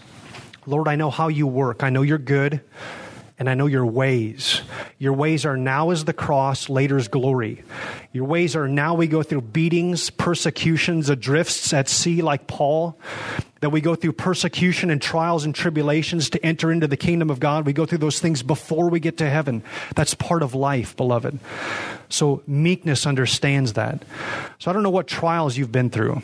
Lord, 0.67 0.87
I 0.87 0.95
know 0.95 1.09
how 1.09 1.29
you 1.29 1.47
work. 1.47 1.81
I 1.83 1.89
know 1.89 2.03
you're 2.03 2.19
good 2.19 2.61
and 3.39 3.49
I 3.49 3.53
know 3.53 3.67
your 3.67 3.85
ways. 3.85 4.61
Your 4.97 5.13
ways 5.13 5.45
are 5.45 5.55
now 5.55 5.91
is 5.91 6.03
the 6.03 6.13
cross, 6.13 6.67
later 6.67 6.97
as 6.97 7.07
glory. 7.07 7.63
Your 8.11 8.25
ways 8.25 8.53
are 8.53 8.67
now 8.67 8.95
we 8.95 9.07
go 9.07 9.23
through 9.23 9.41
beatings, 9.41 10.09
persecutions, 10.09 11.09
adrifts 11.09 11.71
at 11.71 11.87
sea 11.87 12.21
like 12.21 12.47
Paul, 12.47 12.99
that 13.61 13.69
we 13.69 13.79
go 13.79 13.95
through 13.95 14.13
persecution 14.13 14.89
and 14.89 15.01
trials 15.01 15.45
and 15.45 15.55
tribulations 15.55 16.29
to 16.31 16.45
enter 16.45 16.69
into 16.69 16.85
the 16.85 16.97
kingdom 16.97 17.29
of 17.29 17.39
God. 17.39 17.65
We 17.65 17.71
go 17.71 17.85
through 17.85 17.99
those 17.99 18.19
things 18.19 18.43
before 18.43 18.89
we 18.89 18.99
get 18.99 19.17
to 19.17 19.29
heaven. 19.29 19.63
That's 19.95 20.13
part 20.13 20.43
of 20.43 20.53
life, 20.53 20.97
beloved. 20.97 21.39
So 22.09 22.43
meekness 22.45 23.05
understands 23.05 23.73
that. 23.73 24.03
So 24.59 24.69
I 24.69 24.73
don't 24.73 24.83
know 24.83 24.89
what 24.89 25.07
trials 25.07 25.57
you've 25.57 25.71
been 25.71 25.89
through. 25.89 26.21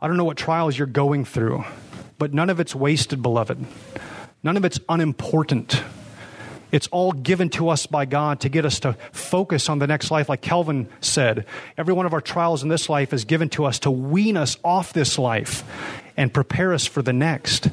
I 0.00 0.08
don't 0.08 0.16
know 0.16 0.24
what 0.24 0.38
trials 0.38 0.76
you're 0.76 0.86
going 0.86 1.26
through, 1.26 1.64
but 2.18 2.32
none 2.32 2.48
of 2.48 2.60
it's 2.60 2.74
wasted, 2.74 3.20
beloved. 3.20 3.64
None 4.42 4.56
of 4.56 4.64
it's 4.64 4.80
unimportant. 4.88 5.82
It's 6.72 6.88
all 6.88 7.12
given 7.12 7.50
to 7.50 7.68
us 7.68 7.86
by 7.86 8.06
God 8.06 8.40
to 8.40 8.48
get 8.48 8.64
us 8.64 8.80
to 8.80 8.94
focus 9.12 9.68
on 9.68 9.78
the 9.78 9.86
next 9.86 10.10
life. 10.10 10.28
Like 10.30 10.40
Calvin 10.40 10.88
said, 11.00 11.44
every 11.76 11.92
one 11.92 12.06
of 12.06 12.14
our 12.14 12.20
trials 12.20 12.62
in 12.62 12.70
this 12.70 12.88
life 12.88 13.12
is 13.12 13.26
given 13.26 13.50
to 13.50 13.66
us 13.66 13.78
to 13.80 13.90
wean 13.90 14.38
us 14.38 14.56
off 14.64 14.94
this 14.94 15.18
life 15.18 15.64
and 16.16 16.32
prepare 16.32 16.72
us 16.72 16.86
for 16.86 17.02
the 17.02 17.12
next. 17.12 17.68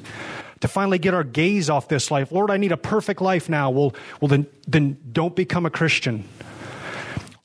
To 0.60 0.67
finally 0.67 0.99
get 0.99 1.13
our 1.13 1.23
gaze 1.23 1.69
off 1.69 1.88
this 1.88 2.12
life. 2.12 2.34
Lord, 2.34 2.51
I 2.51 2.58
need 2.58 2.73
a 2.73 2.77
perfect 2.77 3.21
life 3.21 3.47
now. 3.47 3.69
Well, 3.69 3.95
well 4.19 4.27
then, 4.27 4.45
then 4.67 4.97
don't 5.13 5.34
become 5.34 5.65
a 5.65 5.69
Christian. 5.69 6.25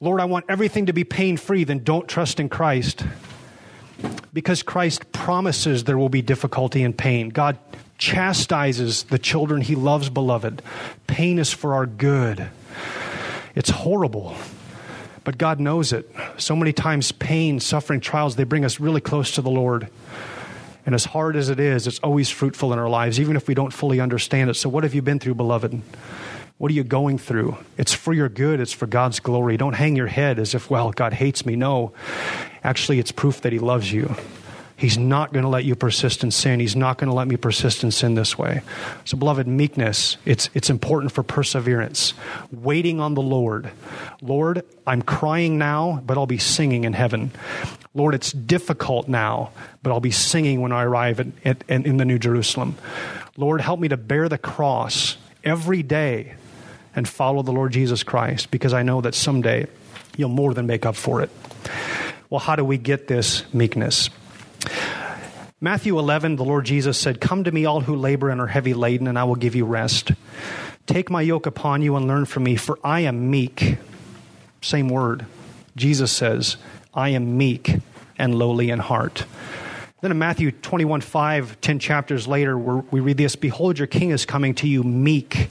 Lord, 0.00 0.20
I 0.20 0.24
want 0.24 0.46
everything 0.48 0.86
to 0.86 0.92
be 0.92 1.04
pain 1.04 1.36
free. 1.36 1.62
Then 1.62 1.84
don't 1.84 2.08
trust 2.08 2.40
in 2.40 2.48
Christ. 2.48 3.06
Because 4.32 4.64
Christ 4.64 5.12
promises 5.12 5.84
there 5.84 5.96
will 5.96 6.08
be 6.08 6.22
difficulty 6.22 6.82
and 6.82 6.98
pain. 6.98 7.28
God 7.28 7.56
chastises 7.98 9.04
the 9.04 9.18
children 9.18 9.62
he 9.62 9.74
loves, 9.74 10.08
beloved. 10.08 10.62
Pain 11.06 11.38
is 11.38 11.52
for 11.52 11.74
our 11.74 11.86
good. 11.86 12.48
It's 13.54 13.70
horrible, 13.70 14.34
but 15.22 15.38
God 15.38 15.60
knows 15.60 15.92
it. 15.92 16.10
So 16.36 16.56
many 16.56 16.72
times, 16.72 17.12
pain, 17.12 17.60
suffering, 17.60 18.00
trials, 18.00 18.36
they 18.36 18.44
bring 18.44 18.64
us 18.64 18.80
really 18.80 19.00
close 19.00 19.32
to 19.32 19.42
the 19.42 19.50
Lord. 19.50 19.88
And 20.86 20.94
as 20.94 21.04
hard 21.04 21.36
as 21.36 21.48
it 21.48 21.60
is, 21.60 21.86
it's 21.86 21.98
always 22.00 22.28
fruitful 22.28 22.72
in 22.72 22.78
our 22.78 22.88
lives, 22.88 23.18
even 23.18 23.36
if 23.36 23.48
we 23.48 23.54
don't 23.54 23.72
fully 23.72 24.00
understand 24.00 24.50
it. 24.50 24.54
So, 24.54 24.68
what 24.68 24.84
have 24.84 24.94
you 24.94 25.00
been 25.00 25.18
through, 25.18 25.36
beloved? 25.36 25.80
What 26.58 26.70
are 26.70 26.74
you 26.74 26.84
going 26.84 27.18
through? 27.18 27.56
It's 27.78 27.92
for 27.94 28.12
your 28.12 28.28
good, 28.28 28.60
it's 28.60 28.72
for 28.72 28.86
God's 28.86 29.18
glory. 29.18 29.56
Don't 29.56 29.72
hang 29.72 29.96
your 29.96 30.06
head 30.06 30.38
as 30.38 30.54
if, 30.54 30.70
well, 30.70 30.92
God 30.92 31.12
hates 31.12 31.44
me. 31.46 31.56
No. 31.56 31.92
Actually, 32.62 32.98
it's 32.98 33.12
proof 33.12 33.40
that 33.40 33.52
He 33.52 33.58
loves 33.58 33.92
you. 33.92 34.14
He's 34.84 34.98
not 34.98 35.32
going 35.32 35.44
to 35.44 35.48
let 35.48 35.64
you 35.64 35.74
persist 35.74 36.22
in 36.24 36.30
sin. 36.30 36.60
He's 36.60 36.76
not 36.76 36.98
going 36.98 37.08
to 37.08 37.14
let 37.14 37.26
me 37.26 37.38
persist 37.38 37.82
in 37.84 37.90
sin 37.90 38.16
this 38.16 38.36
way. 38.36 38.60
So, 39.06 39.16
beloved, 39.16 39.48
meekness, 39.48 40.18
it's, 40.26 40.50
it's 40.52 40.68
important 40.68 41.10
for 41.10 41.22
perseverance. 41.22 42.12
Waiting 42.52 43.00
on 43.00 43.14
the 43.14 43.22
Lord. 43.22 43.70
Lord, 44.20 44.62
I'm 44.86 45.00
crying 45.00 45.56
now, 45.56 46.02
but 46.04 46.18
I'll 46.18 46.26
be 46.26 46.36
singing 46.36 46.84
in 46.84 46.92
heaven. 46.92 47.32
Lord, 47.94 48.14
it's 48.14 48.30
difficult 48.30 49.08
now, 49.08 49.52
but 49.82 49.90
I'll 49.90 50.00
be 50.00 50.10
singing 50.10 50.60
when 50.60 50.70
I 50.70 50.82
arrive 50.82 51.18
at, 51.18 51.28
at, 51.46 51.64
at, 51.66 51.86
in 51.86 51.96
the 51.96 52.04
New 52.04 52.18
Jerusalem. 52.18 52.76
Lord, 53.38 53.62
help 53.62 53.80
me 53.80 53.88
to 53.88 53.96
bear 53.96 54.28
the 54.28 54.36
cross 54.36 55.16
every 55.42 55.82
day 55.82 56.34
and 56.94 57.08
follow 57.08 57.42
the 57.42 57.52
Lord 57.52 57.72
Jesus 57.72 58.02
Christ 58.02 58.50
because 58.50 58.74
I 58.74 58.82
know 58.82 59.00
that 59.00 59.14
someday 59.14 59.66
you'll 60.18 60.28
more 60.28 60.52
than 60.52 60.66
make 60.66 60.84
up 60.84 60.94
for 60.94 61.22
it. 61.22 61.30
Well, 62.28 62.40
how 62.40 62.54
do 62.54 62.66
we 62.66 62.76
get 62.76 63.08
this 63.08 63.50
meekness? 63.54 64.10
Matthew 65.64 65.98
11, 65.98 66.36
the 66.36 66.44
Lord 66.44 66.66
Jesus 66.66 66.98
said, 66.98 67.22
Come 67.22 67.44
to 67.44 67.50
me, 67.50 67.64
all 67.64 67.80
who 67.80 67.96
labor 67.96 68.28
and 68.28 68.38
are 68.38 68.48
heavy 68.48 68.74
laden, 68.74 69.06
and 69.06 69.18
I 69.18 69.24
will 69.24 69.34
give 69.34 69.54
you 69.54 69.64
rest. 69.64 70.12
Take 70.84 71.08
my 71.08 71.22
yoke 71.22 71.46
upon 71.46 71.80
you 71.80 71.96
and 71.96 72.06
learn 72.06 72.26
from 72.26 72.44
me, 72.44 72.56
for 72.56 72.78
I 72.84 73.00
am 73.00 73.30
meek. 73.30 73.78
Same 74.60 74.90
word. 74.90 75.24
Jesus 75.74 76.12
says, 76.12 76.58
I 76.92 77.08
am 77.08 77.38
meek 77.38 77.76
and 78.18 78.34
lowly 78.34 78.68
in 78.68 78.78
heart. 78.78 79.24
Then 80.02 80.10
in 80.10 80.18
Matthew 80.18 80.50
21 80.50 81.00
5, 81.00 81.58
10 81.62 81.78
chapters 81.78 82.28
later, 82.28 82.58
we 82.58 83.00
read 83.00 83.16
this 83.16 83.34
Behold, 83.34 83.78
your 83.78 83.86
king 83.86 84.10
is 84.10 84.26
coming 84.26 84.54
to 84.56 84.68
you 84.68 84.82
meek 84.82 85.48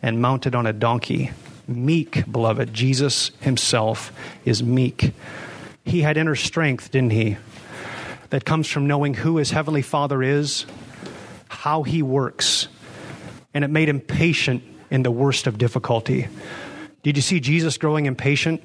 and 0.00 0.22
mounted 0.22 0.54
on 0.54 0.68
a 0.68 0.72
donkey. 0.72 1.32
Meek, 1.66 2.30
beloved. 2.30 2.72
Jesus 2.72 3.32
himself 3.40 4.12
is 4.44 4.62
meek. 4.62 5.14
He 5.84 6.02
had 6.02 6.16
inner 6.16 6.36
strength, 6.36 6.92
didn't 6.92 7.10
he? 7.10 7.38
That 8.30 8.44
comes 8.44 8.68
from 8.68 8.86
knowing 8.86 9.14
who 9.14 9.38
his 9.38 9.50
heavenly 9.50 9.82
Father 9.82 10.22
is, 10.22 10.66
how 11.48 11.82
he 11.82 12.02
works, 12.02 12.68
and 13.54 13.64
it 13.64 13.68
made 13.68 13.88
him 13.88 14.00
patient 14.00 14.62
in 14.90 15.02
the 15.02 15.10
worst 15.10 15.46
of 15.46 15.56
difficulty. 15.58 16.28
Did 17.02 17.16
you 17.16 17.22
see 17.22 17.40
Jesus 17.40 17.78
growing 17.78 18.06
impatient? 18.06 18.62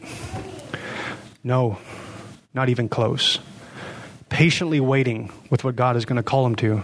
No, 1.43 1.77
not 2.53 2.69
even 2.69 2.89
close. 2.89 3.39
Patiently 4.29 4.79
waiting 4.79 5.31
with 5.49 5.63
what 5.63 5.75
God 5.75 5.95
is 5.95 6.05
going 6.05 6.17
to 6.17 6.23
call 6.23 6.45
him 6.45 6.55
to. 6.57 6.83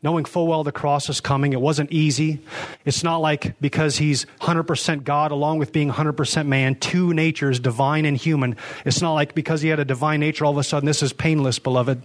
Knowing 0.00 0.24
full 0.24 0.46
well 0.46 0.62
the 0.62 0.70
cross 0.70 1.08
is 1.08 1.20
coming. 1.20 1.52
It 1.52 1.60
wasn't 1.60 1.90
easy. 1.90 2.40
It's 2.84 3.02
not 3.02 3.16
like 3.16 3.60
because 3.60 3.98
he's 3.98 4.26
100% 4.40 5.02
God 5.02 5.32
along 5.32 5.58
with 5.58 5.72
being 5.72 5.90
100% 5.90 6.46
man, 6.46 6.76
two 6.76 7.12
natures, 7.12 7.58
divine 7.58 8.04
and 8.04 8.16
human. 8.16 8.56
It's 8.84 9.02
not 9.02 9.14
like 9.14 9.34
because 9.34 9.60
he 9.60 9.68
had 9.68 9.80
a 9.80 9.84
divine 9.84 10.20
nature, 10.20 10.44
all 10.44 10.52
of 10.52 10.58
a 10.58 10.62
sudden 10.62 10.86
this 10.86 11.02
is 11.02 11.12
painless, 11.12 11.58
beloved. 11.58 12.00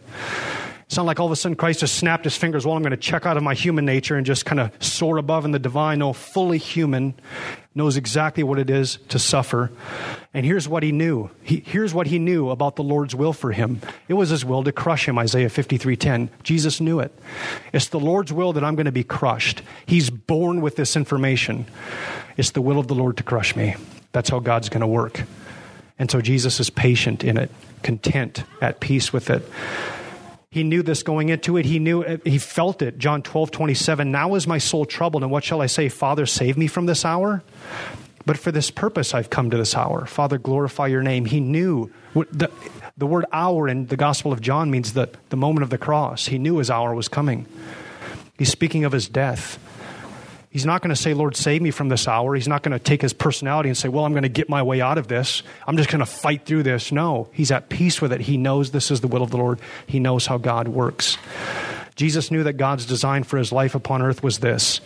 Not 0.98 1.06
like 1.06 1.20
all 1.20 1.26
of 1.26 1.32
a 1.32 1.36
sudden 1.36 1.56
Christ 1.56 1.80
just 1.82 1.96
snapped 1.96 2.24
his 2.24 2.38
fingers. 2.38 2.66
Well, 2.66 2.76
I'm 2.76 2.84
going 2.84 2.92
to 2.92 2.98
check 2.98 3.26
out 3.26 3.38
of 3.38 3.44
my 3.44 3.54
human 3.54 3.86
nature 3.86 4.16
and 4.16 4.26
just 4.26 4.46
kind 4.46 4.60
of 4.60 4.72
soar 4.84 5.18
above 5.18 5.46
in 5.46 5.52
the 5.52 5.60
divine. 5.60 6.00
No, 6.00 6.14
fully 6.14 6.58
human, 6.58 7.14
knows 7.76 7.98
exactly 7.98 8.44
what 8.44 8.60
it 8.60 8.70
is 8.70 8.98
to 9.10 9.20
suffer. 9.20 9.72
And 10.34 10.46
here's 10.46 10.68
what 10.68 10.84
he 10.84 10.92
knew. 10.92 11.30
He, 11.42 11.64
here's 11.66 11.94
what 11.94 12.08
he 12.08 12.20
knew 12.20 12.50
about 12.50 12.76
the 12.76 12.84
Lord's 12.84 13.16
will 13.16 13.34
for 13.34 13.52
him. 13.52 13.82
It 14.08 14.14
was 14.14 14.30
his 14.30 14.46
will 14.46 14.64
to 14.64 14.72
crush 14.72 15.08
him, 15.08 15.18
Isaiah 15.18 15.50
53:10. 15.50 16.30
Jesus 16.44 16.80
knew 16.80 17.00
it. 17.00 17.18
It's 17.72 17.88
the 17.88 18.00
Lord's 18.00 18.34
will 18.34 18.54
that 18.54 18.64
I'm 18.64 18.76
going 18.76 18.86
to 18.86 18.92
be 18.92 19.04
crushed. 19.04 19.62
He's 19.86 20.10
born 20.10 20.62
with 20.62 20.76
this 20.76 20.96
information. 20.96 21.66
It's 22.38 22.52
the 22.52 22.62
will 22.62 22.80
of 22.80 22.88
the 22.88 22.96
Lord 22.96 23.18
to 23.18 23.24
crush 23.24 23.56
me. 23.56 23.76
That's 24.12 24.30
how 24.30 24.40
God's 24.40 24.70
going 24.70 24.82
to 24.82 24.88
work. 24.88 25.24
And 26.00 26.10
so 26.10 26.22
Jesus 26.22 26.60
is 26.60 26.70
patient 26.70 27.24
in 27.24 27.38
it, 27.38 27.52
content, 27.82 28.44
at 28.62 28.80
peace 28.80 29.14
with 29.14 29.30
it. 29.30 29.48
He 30.54 30.62
knew 30.62 30.84
this 30.84 31.02
going 31.02 31.30
into 31.30 31.58
it. 31.58 31.66
He 31.66 31.80
knew 31.80 32.04
it. 32.04 32.28
He 32.28 32.38
felt 32.38 32.84
it. 32.84 33.00
John 33.00 33.24
12, 33.24 33.50
27. 33.50 34.12
Now 34.12 34.36
is 34.36 34.46
my 34.46 34.60
soul 34.60 34.86
troubled. 34.86 35.24
And 35.24 35.32
what 35.32 35.44
shall 35.44 35.64
I 35.64 35.66
say? 35.66 35.90
Father, 35.90 36.28
save 36.28 36.58
me 36.60 36.68
from 36.68 36.86
this 36.86 37.04
hour? 37.04 37.42
But 38.28 38.38
for 38.38 38.52
this 38.52 38.70
purpose 38.70 39.16
I've 39.16 39.32
come 39.32 39.50
to 39.50 39.58
this 39.58 39.76
hour. 39.76 40.06
Father, 40.06 40.38
glorify 40.38 40.86
your 40.86 41.02
name. 41.02 41.26
He 41.26 41.40
knew 41.40 41.92
the, 42.14 42.52
the 42.96 43.08
word 43.08 43.26
hour 43.32 43.68
in 43.68 43.88
the 43.88 43.98
Gospel 43.98 44.32
of 44.32 44.42
John 44.42 44.70
means 44.70 44.94
the, 44.94 45.10
the 45.30 45.36
moment 45.36 45.64
of 45.64 45.72
the 45.72 45.80
cross. 45.80 46.28
He 46.28 46.38
knew 46.38 46.58
his 46.58 46.70
hour 46.70 46.94
was 46.94 47.08
coming. 47.08 47.48
He's 48.38 48.52
speaking 48.52 48.86
of 48.86 48.92
his 48.92 49.10
death. 49.10 49.58
He's 50.54 50.68
not 50.68 50.84
going 50.84 50.90
to 50.90 50.96
say, 50.96 51.16
Lord, 51.16 51.36
save 51.36 51.64
me 51.64 51.72
from 51.72 51.90
this 51.90 52.08
hour. 52.08 52.36
He's 52.36 52.48
not 52.48 52.62
going 52.62 52.78
to 52.78 52.80
take 52.80 53.02
his 53.02 53.12
personality 53.12 53.70
and 53.70 53.78
say, 53.78 53.90
Well, 53.90 54.06
I'm 54.06 54.14
going 54.14 54.22
to 54.22 54.30
get 54.30 54.50
my 54.50 54.62
way 54.62 54.82
out 54.82 55.00
of 55.00 55.08
this. 55.08 55.42
I'm 55.66 55.78
just 55.78 55.90
going 55.90 56.00
to 56.00 56.06
fight 56.06 56.46
through 56.46 56.62
this. 56.62 56.92
No, 56.92 57.28
he's 57.34 57.52
at 57.52 57.70
peace 57.70 58.00
with 58.00 58.14
it. 58.14 58.22
He 58.22 58.38
knows 58.38 58.70
this 58.70 58.92
is 58.92 59.02
the 59.02 59.08
will 59.08 59.24
of 59.24 59.32
the 59.32 59.38
Lord, 59.38 59.60
he 59.88 60.00
knows 60.00 60.28
how 60.28 60.38
God 60.38 60.68
works. 60.68 61.18
Jesus 61.96 62.30
knew 62.30 62.44
that 62.44 62.54
God's 62.54 62.86
design 62.86 63.24
for 63.24 63.38
his 63.38 63.52
life 63.52 63.74
upon 63.74 64.04
earth 64.04 64.22
was 64.22 64.40
this 64.40 64.80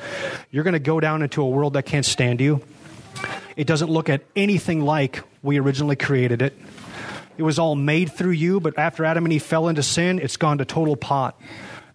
you're 0.52 0.64
going 0.64 0.72
to 0.72 0.80
go 0.80 1.02
down 1.02 1.22
into 1.22 1.42
a 1.42 1.50
world 1.50 1.74
that 1.74 1.84
can't 1.84 2.06
stand 2.06 2.40
you. 2.40 2.64
It 3.58 3.68
doesn't 3.68 3.90
look 3.90 4.08
at 4.08 4.22
anything 4.38 4.86
like 4.86 5.22
we 5.44 5.60
originally 5.60 5.98
created 5.98 6.42
it. 6.42 6.58
It 7.38 7.44
was 7.44 7.60
all 7.60 7.76
made 7.76 8.14
through 8.14 8.32
you, 8.32 8.62
but 8.62 8.80
after 8.80 9.04
Adam 9.04 9.26
and 9.26 9.34
Eve 9.34 9.44
fell 9.44 9.68
into 9.68 9.84
sin, 9.84 10.20
it's 10.20 10.38
gone 10.38 10.60
to 10.60 10.66
total 10.66 10.96
pot. 10.96 11.38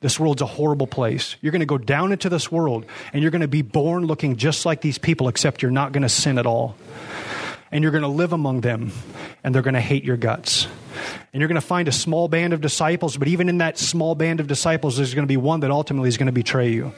This 0.03 0.19
world's 0.19 0.43
a 0.43 0.47
horrible 0.47 0.89
place. 0.89 1.37
You're 1.41 1.53
going 1.53 1.61
to 1.61 1.67
go 1.67 1.79
down 1.79 2.13
into 2.13 2.29
this 2.29 2.51
world 2.53 2.85
and 3.13 3.23
you're 3.23 3.31
going 3.31 3.43
to 3.43 3.49
be 3.49 3.63
born 3.63 4.05
looking 4.05 4.37
just 4.37 4.67
like 4.67 4.81
these 4.81 4.99
people, 4.99 5.29
except 5.29 5.63
you're 5.63 5.71
not 5.71 5.93
going 5.93 6.03
to 6.03 6.09
sin 6.09 6.39
at 6.39 6.47
all. 6.47 6.77
And 7.71 7.83
you're 7.83 7.93
going 7.93 8.03
to 8.03 8.09
live 8.09 8.33
among 8.33 8.61
them 8.61 8.93
and 9.43 9.55
they're 9.55 9.63
going 9.63 9.75
to 9.75 9.81
hate 9.81 10.05
your 10.05 10.17
guts. 10.17 10.67
And 11.33 11.41
you're 11.41 11.49
going 11.49 11.61
to 11.61 11.67
find 11.67 11.89
a 11.89 11.93
small 11.93 12.29
band 12.29 12.53
of 12.53 12.61
disciples, 12.61 13.17
but 13.17 13.29
even 13.29 13.49
in 13.49 13.59
that 13.59 13.79
small 13.79 14.15
band 14.15 14.41
of 14.41 14.47
disciples, 14.47 14.97
there's 14.97 15.15
going 15.15 15.27
to 15.27 15.33
be 15.33 15.39
one 15.39 15.61
that 15.61 15.71
ultimately 15.71 16.09
is 16.09 16.19
going 16.19 16.27
to 16.27 16.33
betray 16.33 16.71
you. 16.71 16.93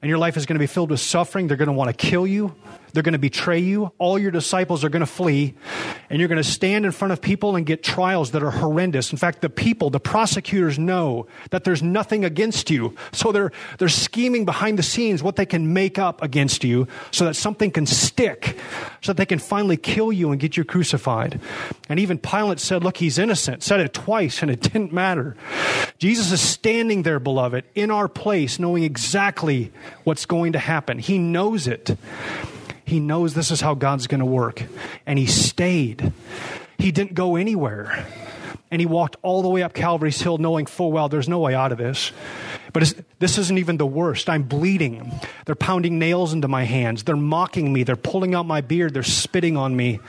And 0.00 0.08
your 0.08 0.18
life 0.18 0.36
is 0.36 0.46
going 0.46 0.56
to 0.56 0.60
be 0.60 0.66
filled 0.66 0.90
with 0.90 1.00
suffering. 1.00 1.48
They're 1.48 1.56
going 1.56 1.66
to 1.66 1.72
want 1.72 1.88
to 1.88 1.96
kill 1.96 2.26
you. 2.26 2.54
They're 2.92 3.02
going 3.02 3.14
to 3.14 3.18
betray 3.18 3.58
you. 3.58 3.90
All 3.98 4.18
your 4.18 4.30
disciples 4.30 4.84
are 4.84 4.88
going 4.88 5.00
to 5.00 5.06
flee. 5.06 5.54
And 6.10 6.18
you're 6.18 6.28
going 6.28 6.42
to 6.42 6.48
stand 6.48 6.84
in 6.84 6.92
front 6.92 7.12
of 7.12 7.20
people 7.20 7.56
and 7.56 7.64
get 7.64 7.82
trials 7.82 8.32
that 8.32 8.42
are 8.42 8.50
horrendous. 8.50 9.12
In 9.12 9.18
fact, 9.18 9.40
the 9.40 9.48
people, 9.48 9.90
the 9.90 10.00
prosecutors 10.00 10.78
know 10.78 11.26
that 11.50 11.64
there's 11.64 11.82
nothing 11.82 12.24
against 12.24 12.70
you. 12.70 12.94
So 13.12 13.32
they're, 13.32 13.52
they're 13.78 13.88
scheming 13.88 14.44
behind 14.44 14.78
the 14.78 14.82
scenes 14.82 15.22
what 15.22 15.36
they 15.36 15.46
can 15.46 15.72
make 15.72 15.98
up 15.98 16.22
against 16.22 16.64
you 16.64 16.86
so 17.10 17.24
that 17.24 17.34
something 17.34 17.70
can 17.70 17.86
stick, 17.86 18.58
so 19.00 19.12
that 19.12 19.16
they 19.16 19.26
can 19.26 19.38
finally 19.38 19.76
kill 19.76 20.12
you 20.12 20.30
and 20.30 20.40
get 20.40 20.56
you 20.56 20.64
crucified. 20.64 21.40
And 21.88 21.98
even 21.98 22.18
Pilate 22.18 22.60
said, 22.60 22.84
Look, 22.84 22.98
he's 22.98 23.18
innocent. 23.18 23.62
Said 23.62 23.80
it 23.80 23.94
twice 23.94 24.42
and 24.42 24.50
it 24.50 24.60
didn't 24.60 24.92
matter. 24.92 25.36
Jesus 25.98 26.32
is 26.32 26.40
standing 26.40 27.02
there, 27.02 27.20
beloved, 27.20 27.64
in 27.74 27.90
our 27.90 28.08
place, 28.08 28.58
knowing 28.58 28.82
exactly 28.82 29.72
what's 30.04 30.26
going 30.26 30.52
to 30.52 30.58
happen. 30.58 30.98
He 30.98 31.18
knows 31.18 31.66
it. 31.66 31.96
He 32.84 33.00
knows 33.00 33.34
this 33.34 33.50
is 33.50 33.60
how 33.60 33.74
God's 33.74 34.06
going 34.06 34.20
to 34.20 34.26
work. 34.26 34.62
And 35.06 35.18
he 35.18 35.26
stayed. 35.26 36.12
He 36.78 36.92
didn't 36.92 37.14
go 37.14 37.36
anywhere. 37.36 38.06
And 38.70 38.80
he 38.80 38.86
walked 38.86 39.16
all 39.22 39.42
the 39.42 39.48
way 39.48 39.62
up 39.62 39.72
Calvary's 39.72 40.20
Hill 40.20 40.38
knowing 40.38 40.66
full 40.66 40.90
well 40.90 41.08
there's 41.08 41.28
no 41.28 41.38
way 41.38 41.54
out 41.54 41.70
of 41.70 41.78
this. 41.78 42.12
But 42.72 42.92
this 43.20 43.38
isn't 43.38 43.58
even 43.58 43.76
the 43.76 43.86
worst. 43.86 44.28
I'm 44.28 44.42
bleeding. 44.42 45.12
They're 45.46 45.54
pounding 45.54 46.00
nails 46.00 46.32
into 46.32 46.48
my 46.48 46.64
hands. 46.64 47.04
They're 47.04 47.14
mocking 47.14 47.72
me. 47.72 47.84
They're 47.84 47.94
pulling 47.94 48.34
out 48.34 48.46
my 48.46 48.62
beard. 48.62 48.92
They're 48.92 49.04
spitting 49.04 49.56
on 49.56 49.76
me. 49.76 50.00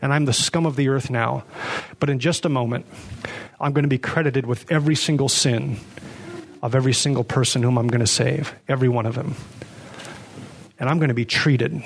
And 0.00 0.12
I'm 0.12 0.24
the 0.24 0.32
scum 0.32 0.64
of 0.64 0.76
the 0.76 0.88
earth 0.88 1.10
now. 1.10 1.42
But 1.98 2.10
in 2.10 2.20
just 2.20 2.44
a 2.44 2.48
moment, 2.48 2.86
I'm 3.60 3.72
going 3.72 3.82
to 3.82 3.88
be 3.88 3.98
credited 3.98 4.46
with 4.46 4.70
every 4.70 4.94
single 4.94 5.28
sin 5.28 5.78
of 6.62 6.76
every 6.76 6.92
single 6.92 7.24
person 7.24 7.64
whom 7.64 7.76
I'm 7.76 7.88
going 7.88 8.00
to 8.00 8.06
save, 8.06 8.54
every 8.68 8.88
one 8.88 9.04
of 9.04 9.16
them. 9.16 9.34
And 10.78 10.88
I'm 10.88 10.98
going 10.98 11.08
to 11.08 11.14
be 11.14 11.24
treated 11.24 11.82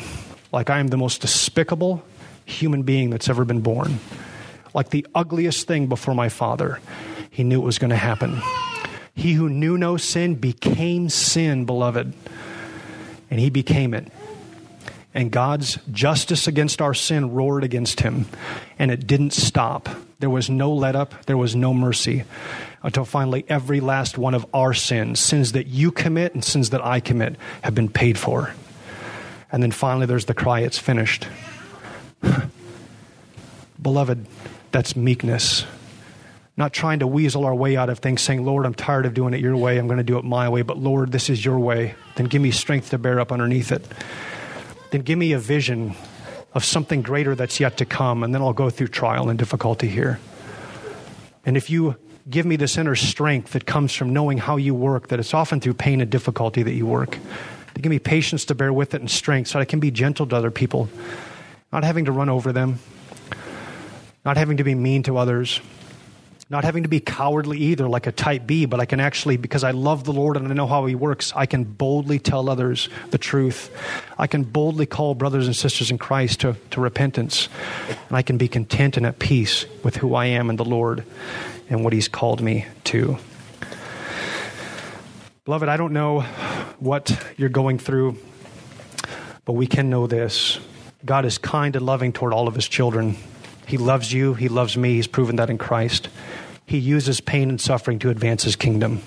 like 0.57 0.71
I 0.71 0.79
am 0.79 0.89
the 0.89 0.97
most 0.97 1.21
despicable 1.21 2.03
human 2.47 2.83
being 2.83 3.11
that's 3.11 3.29
ever 3.29 3.45
been 3.45 3.61
born, 3.61 4.01
like 4.73 4.89
the 4.89 5.07
ugliest 5.15 5.67
thing 5.67 5.87
before 5.87 6.15
my 6.15 6.31
father. 6.31 6.81
He 7.31 7.45
knew 7.45 7.61
it 7.61 7.65
was 7.65 7.79
going 7.79 7.91
to 7.91 7.97
happen. 7.97 8.41
He 9.15 9.35
who 9.35 9.51
knew 9.51 9.77
no 9.77 9.99
sin 9.99 10.35
became 10.37 11.11
sin, 11.11 11.67
beloved, 11.67 12.15
and 13.31 13.39
he 13.39 13.51
became 13.51 13.93
it. 13.93 14.11
And 15.13 15.31
God's 15.31 15.79
justice 15.93 16.47
against 16.47 16.81
our 16.81 16.95
sin 16.95 17.33
roared 17.35 17.63
against 17.63 18.01
him, 18.01 18.25
and 18.79 18.91
it 18.91 19.07
didn't 19.07 19.35
stop. 19.35 19.91
There 20.21 20.31
was 20.31 20.49
no 20.49 20.73
let 20.73 20.97
up, 20.97 21.27
there 21.27 21.37
was 21.37 21.55
no 21.55 21.75
mercy 21.75 22.25
until 22.83 23.05
finally 23.05 23.45
every 23.47 23.81
last 23.81 24.17
one 24.17 24.33
of 24.33 24.47
our 24.55 24.73
sins, 24.73 25.21
sins 25.21 25.53
that 25.53 25.67
you 25.67 25.91
commit 25.91 26.33
and 26.33 26.43
sins 26.43 26.71
that 26.71 26.83
I 26.83 27.01
commit, 27.01 27.37
have 27.61 27.75
been 27.75 27.91
paid 27.91 28.17
for. 28.17 28.55
And 29.57 29.63
then 29.63 29.71
finally, 29.71 30.05
there's 30.05 30.27
the 30.27 30.35
cry, 30.35 30.61
it's 30.61 30.79
finished. 30.79 31.27
Beloved, 33.83 34.27
that's 34.71 34.95
meekness. 34.95 35.65
Not 36.59 36.75
trying 36.75 36.99
to 36.99 37.07
weasel 37.07 37.47
our 37.47 37.55
way 37.55 37.75
out 37.75 37.89
of 37.89 38.01
things, 38.01 38.21
saying, 38.21 38.45
Lord, 38.45 38.67
I'm 38.67 38.75
tired 38.75 39.07
of 39.07 39.15
doing 39.15 39.33
it 39.33 39.41
your 39.41 39.57
way. 39.57 39.79
I'm 39.79 39.87
going 39.87 39.97
to 39.97 40.05
do 40.05 40.19
it 40.19 40.25
my 40.27 40.47
way. 40.51 40.61
But 40.61 40.77
Lord, 40.77 41.11
this 41.11 41.31
is 41.31 41.43
your 41.43 41.59
way. 41.59 41.95
Then 42.17 42.27
give 42.27 42.43
me 42.43 42.51
strength 42.51 42.91
to 42.91 42.99
bear 42.99 43.19
up 43.19 43.33
underneath 43.33 43.73
it. 43.73 43.83
Then 44.91 45.01
give 45.01 45.19
me 45.19 45.33
a 45.33 45.39
vision 45.39 45.95
of 46.53 46.63
something 46.63 47.01
greater 47.01 47.35
that's 47.35 47.59
yet 47.59 47.79
to 47.79 47.87
come. 47.87 48.23
And 48.23 48.35
then 48.35 48.43
I'll 48.43 48.53
go 48.53 48.69
through 48.69 48.89
trial 48.89 49.31
and 49.31 49.39
difficulty 49.39 49.89
here. 49.89 50.21
And 51.47 51.57
if 51.57 51.71
you 51.71 51.97
give 52.29 52.45
me 52.45 52.57
this 52.57 52.77
inner 52.77 52.95
strength 52.95 53.55
that 53.55 53.65
comes 53.65 53.95
from 53.95 54.13
knowing 54.13 54.37
how 54.37 54.59
you 54.59 54.75
work, 54.75 55.09
that 55.09 55.19
it's 55.19 55.33
often 55.33 55.63
through 55.63 55.75
pain 55.75 56.03
and 56.03 56.11
difficulty 56.11 56.63
that 56.63 56.75
you 56.75 56.85
work, 56.85 57.17
To 57.77 57.83
give 57.83 57.91
me 57.91 57.99
patience 57.99 58.47
to 58.47 58.55
bear 58.55 58.73
with 58.73 58.95
it 58.95 59.03
and 59.03 59.11
strength 59.11 59.49
so 59.51 59.61
I 59.61 59.67
can 59.67 59.81
be 59.81 59.91
gentle 59.91 60.27
to 60.27 60.35
other 60.35 60.51
people, 60.51 60.89
not 61.71 61.85
having 61.85 62.07
to 62.07 62.13
run 62.13 62.31
over 62.31 62.51
them, 62.51 62.79
not 64.25 64.39
having 64.39 64.57
to 64.57 64.65
be 64.65 64.75
mean 64.75 65.03
to 65.03 65.19
others. 65.19 65.61
Not 66.49 66.63
having 66.63 66.85
to 66.85 66.89
be 66.89 67.01
cowardly 67.01 67.59
either, 67.59 67.89
like 67.89 68.07
a 68.07 68.13
type 68.13 68.47
B, 68.47 68.67
but 68.67 68.79
I 68.79 68.85
can 68.85 69.01
actually, 69.01 69.37
because 69.37 69.65
I 69.65 69.73
love 69.73 70.05
the 70.05 70.13
Lord 70.13 70.37
and 70.37 70.47
I 70.47 70.55
know 70.55 70.69
how 70.69 70.87
He 70.87 70.95
works, 70.95 71.33
I 71.35 71.45
can 71.45 71.65
boldly 71.65 72.21
tell 72.21 72.49
others 72.49 72.89
the 73.11 73.19
truth. 73.19 73.69
I 74.17 74.29
can 74.29 74.45
boldly 74.45 74.87
call 74.87 75.17
brothers 75.17 75.47
and 75.47 75.57
sisters 75.57 75.91
in 75.91 75.99
Christ 75.99 76.43
to, 76.43 76.57
to 76.71 76.81
repentance. 76.81 77.49
And 78.09 78.17
I 78.17 78.23
can 78.23 78.39
be 78.39 78.47
content 78.47 78.97
and 78.97 79.05
at 79.05 79.19
peace 79.19 79.67
with 79.83 79.97
who 79.97 80.15
I 80.15 80.27
am 80.27 80.49
in 80.49 80.55
the 80.55 80.65
Lord 80.65 81.05
and 81.69 81.83
what 81.83 81.93
He's 81.93 82.07
called 82.07 82.41
me 82.41 82.65
to. 82.85 83.19
Beloved, 85.45 85.69
I 85.69 85.77
don't 85.77 85.93
know 85.93 86.25
what 86.79 87.17
you're 87.37 87.49
going 87.49 87.79
through, 87.79 88.17
but 89.45 89.53
we 89.53 89.67
can 89.67 89.91
know 89.91 90.07
this 90.07 90.59
God 91.05 91.25
is 91.25 91.39
kind 91.39 91.77
and 91.77 91.87
loving 91.87 92.13
toward 92.13 92.33
all 92.33 92.49
of 92.49 92.55
His 92.55 92.69
children. 92.69 93.17
He 93.67 93.77
loves 93.79 94.13
you, 94.13 94.35
He 94.35 94.49
loves 94.49 94.77
me. 94.77 94.95
He's 94.95 95.07
proven 95.07 95.37
that 95.37 95.51
in 95.51 95.59
Christ. 95.59 96.09
He 96.67 96.79
uses 96.79 97.21
pain 97.21 97.49
and 97.49 97.61
suffering 97.61 97.99
to 98.01 98.11
advance 98.11 98.43
His 98.43 98.57
kingdom. 98.57 99.03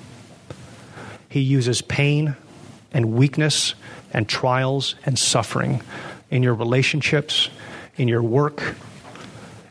He 1.28 1.42
uses 1.42 1.82
pain 1.82 2.36
and 2.92 3.14
weakness 3.14 3.76
and 4.12 4.28
trials 4.28 4.96
and 5.06 5.18
suffering 5.18 5.82
in 6.32 6.42
your 6.42 6.56
relationships, 6.56 7.50
in 7.98 8.08
your 8.08 8.24
work, 8.24 8.76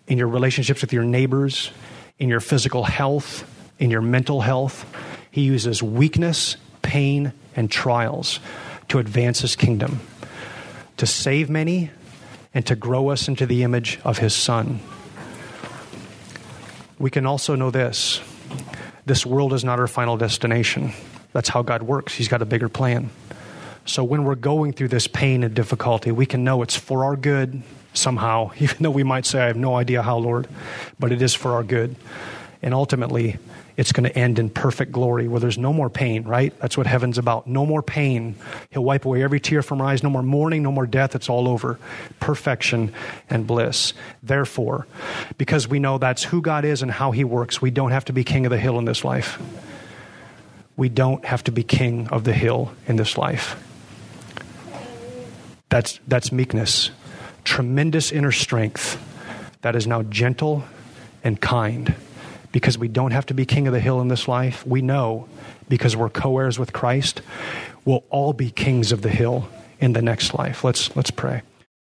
in 0.06 0.18
your 0.18 0.28
relationships 0.28 0.80
with 0.80 0.92
your 0.92 1.04
neighbors, 1.04 1.70
in 2.18 2.28
your 2.28 2.40
physical 2.40 2.84
health, 2.84 3.48
in 3.78 3.90
your 3.90 4.02
mental 4.02 4.40
health. 4.40 4.84
He 5.30 5.42
uses 5.42 5.82
weakness, 5.82 6.56
pain, 6.82 7.32
and 7.58 7.68
trials 7.68 8.38
to 8.86 9.00
advance 9.00 9.40
His 9.40 9.56
kingdom, 9.56 10.00
to 10.96 11.06
save 11.06 11.50
many, 11.50 11.90
and 12.54 12.64
to 12.66 12.76
grow 12.76 13.08
us 13.08 13.28
into 13.28 13.46
the 13.46 13.62
image 13.62 13.98
of 14.04 14.18
his 14.18 14.34
Son. 14.34 14.80
We 16.98 17.10
can 17.10 17.26
also 17.26 17.54
know 17.54 17.70
this 17.70 18.20
this 19.06 19.24
world 19.24 19.52
is 19.54 19.64
not 19.64 19.80
our 19.80 19.86
final 19.86 20.16
destination. 20.16 20.92
That's 21.32 21.48
how 21.48 21.62
God 21.62 21.82
works, 21.82 22.14
He's 22.14 22.28
got 22.28 22.42
a 22.42 22.46
bigger 22.46 22.68
plan. 22.68 23.10
So 23.84 24.04
when 24.04 24.24
we're 24.24 24.34
going 24.34 24.72
through 24.74 24.88
this 24.88 25.06
pain 25.06 25.42
and 25.42 25.54
difficulty, 25.54 26.12
we 26.12 26.26
can 26.26 26.44
know 26.44 26.62
it's 26.62 26.76
for 26.76 27.04
our 27.04 27.16
good 27.16 27.62
somehow, 27.94 28.50
even 28.58 28.76
though 28.80 28.90
we 28.90 29.02
might 29.02 29.26
say, 29.26 29.40
I 29.40 29.46
have 29.46 29.56
no 29.56 29.76
idea 29.76 30.02
how, 30.02 30.18
Lord, 30.18 30.46
but 30.98 31.10
it 31.10 31.22
is 31.22 31.34
for 31.34 31.52
our 31.52 31.64
good. 31.64 31.96
And 32.60 32.74
ultimately, 32.74 33.38
it's 33.76 33.92
going 33.92 34.10
to 34.10 34.18
end 34.18 34.40
in 34.40 34.50
perfect 34.50 34.90
glory 34.90 35.28
where 35.28 35.38
there's 35.38 35.58
no 35.58 35.72
more 35.72 35.88
pain, 35.88 36.24
right? 36.24 36.52
That's 36.58 36.76
what 36.76 36.88
heaven's 36.88 37.16
about. 37.16 37.46
No 37.46 37.64
more 37.64 37.82
pain. 37.82 38.34
He'll 38.70 38.82
wipe 38.82 39.04
away 39.04 39.22
every 39.22 39.38
tear 39.38 39.62
from 39.62 39.80
our 39.80 39.86
eyes. 39.86 40.02
No 40.02 40.10
more 40.10 40.24
mourning, 40.24 40.64
no 40.64 40.72
more 40.72 40.86
death. 40.86 41.14
It's 41.14 41.28
all 41.28 41.46
over. 41.46 41.78
Perfection 42.18 42.92
and 43.30 43.46
bliss. 43.46 43.92
Therefore, 44.24 44.88
because 45.36 45.68
we 45.68 45.78
know 45.78 45.98
that's 45.98 46.24
who 46.24 46.42
God 46.42 46.64
is 46.64 46.82
and 46.82 46.90
how 46.90 47.12
He 47.12 47.22
works, 47.22 47.62
we 47.62 47.70
don't 47.70 47.92
have 47.92 48.06
to 48.06 48.12
be 48.12 48.24
king 48.24 48.44
of 48.44 48.50
the 48.50 48.58
hill 48.58 48.78
in 48.78 48.84
this 48.84 49.04
life. 49.04 49.40
We 50.76 50.88
don't 50.88 51.24
have 51.24 51.44
to 51.44 51.52
be 51.52 51.62
king 51.62 52.08
of 52.08 52.24
the 52.24 52.32
hill 52.32 52.72
in 52.88 52.96
this 52.96 53.16
life. 53.16 53.56
That's, 55.68 56.00
that's 56.08 56.32
meekness, 56.32 56.90
tremendous 57.44 58.10
inner 58.10 58.32
strength 58.32 59.00
that 59.60 59.76
is 59.76 59.86
now 59.86 60.02
gentle 60.02 60.64
and 61.22 61.40
kind 61.40 61.94
because 62.52 62.78
we 62.78 62.88
don't 62.88 63.10
have 63.10 63.26
to 63.26 63.34
be 63.34 63.44
king 63.44 63.66
of 63.66 63.72
the 63.72 63.80
hill 63.80 64.00
in 64.00 64.08
this 64.08 64.28
life. 64.28 64.66
We 64.66 64.82
know 64.82 65.28
because 65.68 65.96
we're 65.96 66.08
co 66.08 66.38
heirs 66.38 66.58
with 66.58 66.72
Christ, 66.72 67.22
we'll 67.84 68.04
all 68.10 68.32
be 68.32 68.50
kings 68.50 68.92
of 68.92 69.02
the 69.02 69.10
hill 69.10 69.48
in 69.80 69.92
the 69.92 70.02
next 70.02 70.34
life. 70.34 70.64
Let's, 70.64 70.94
let's 70.96 71.10
pray. 71.10 71.42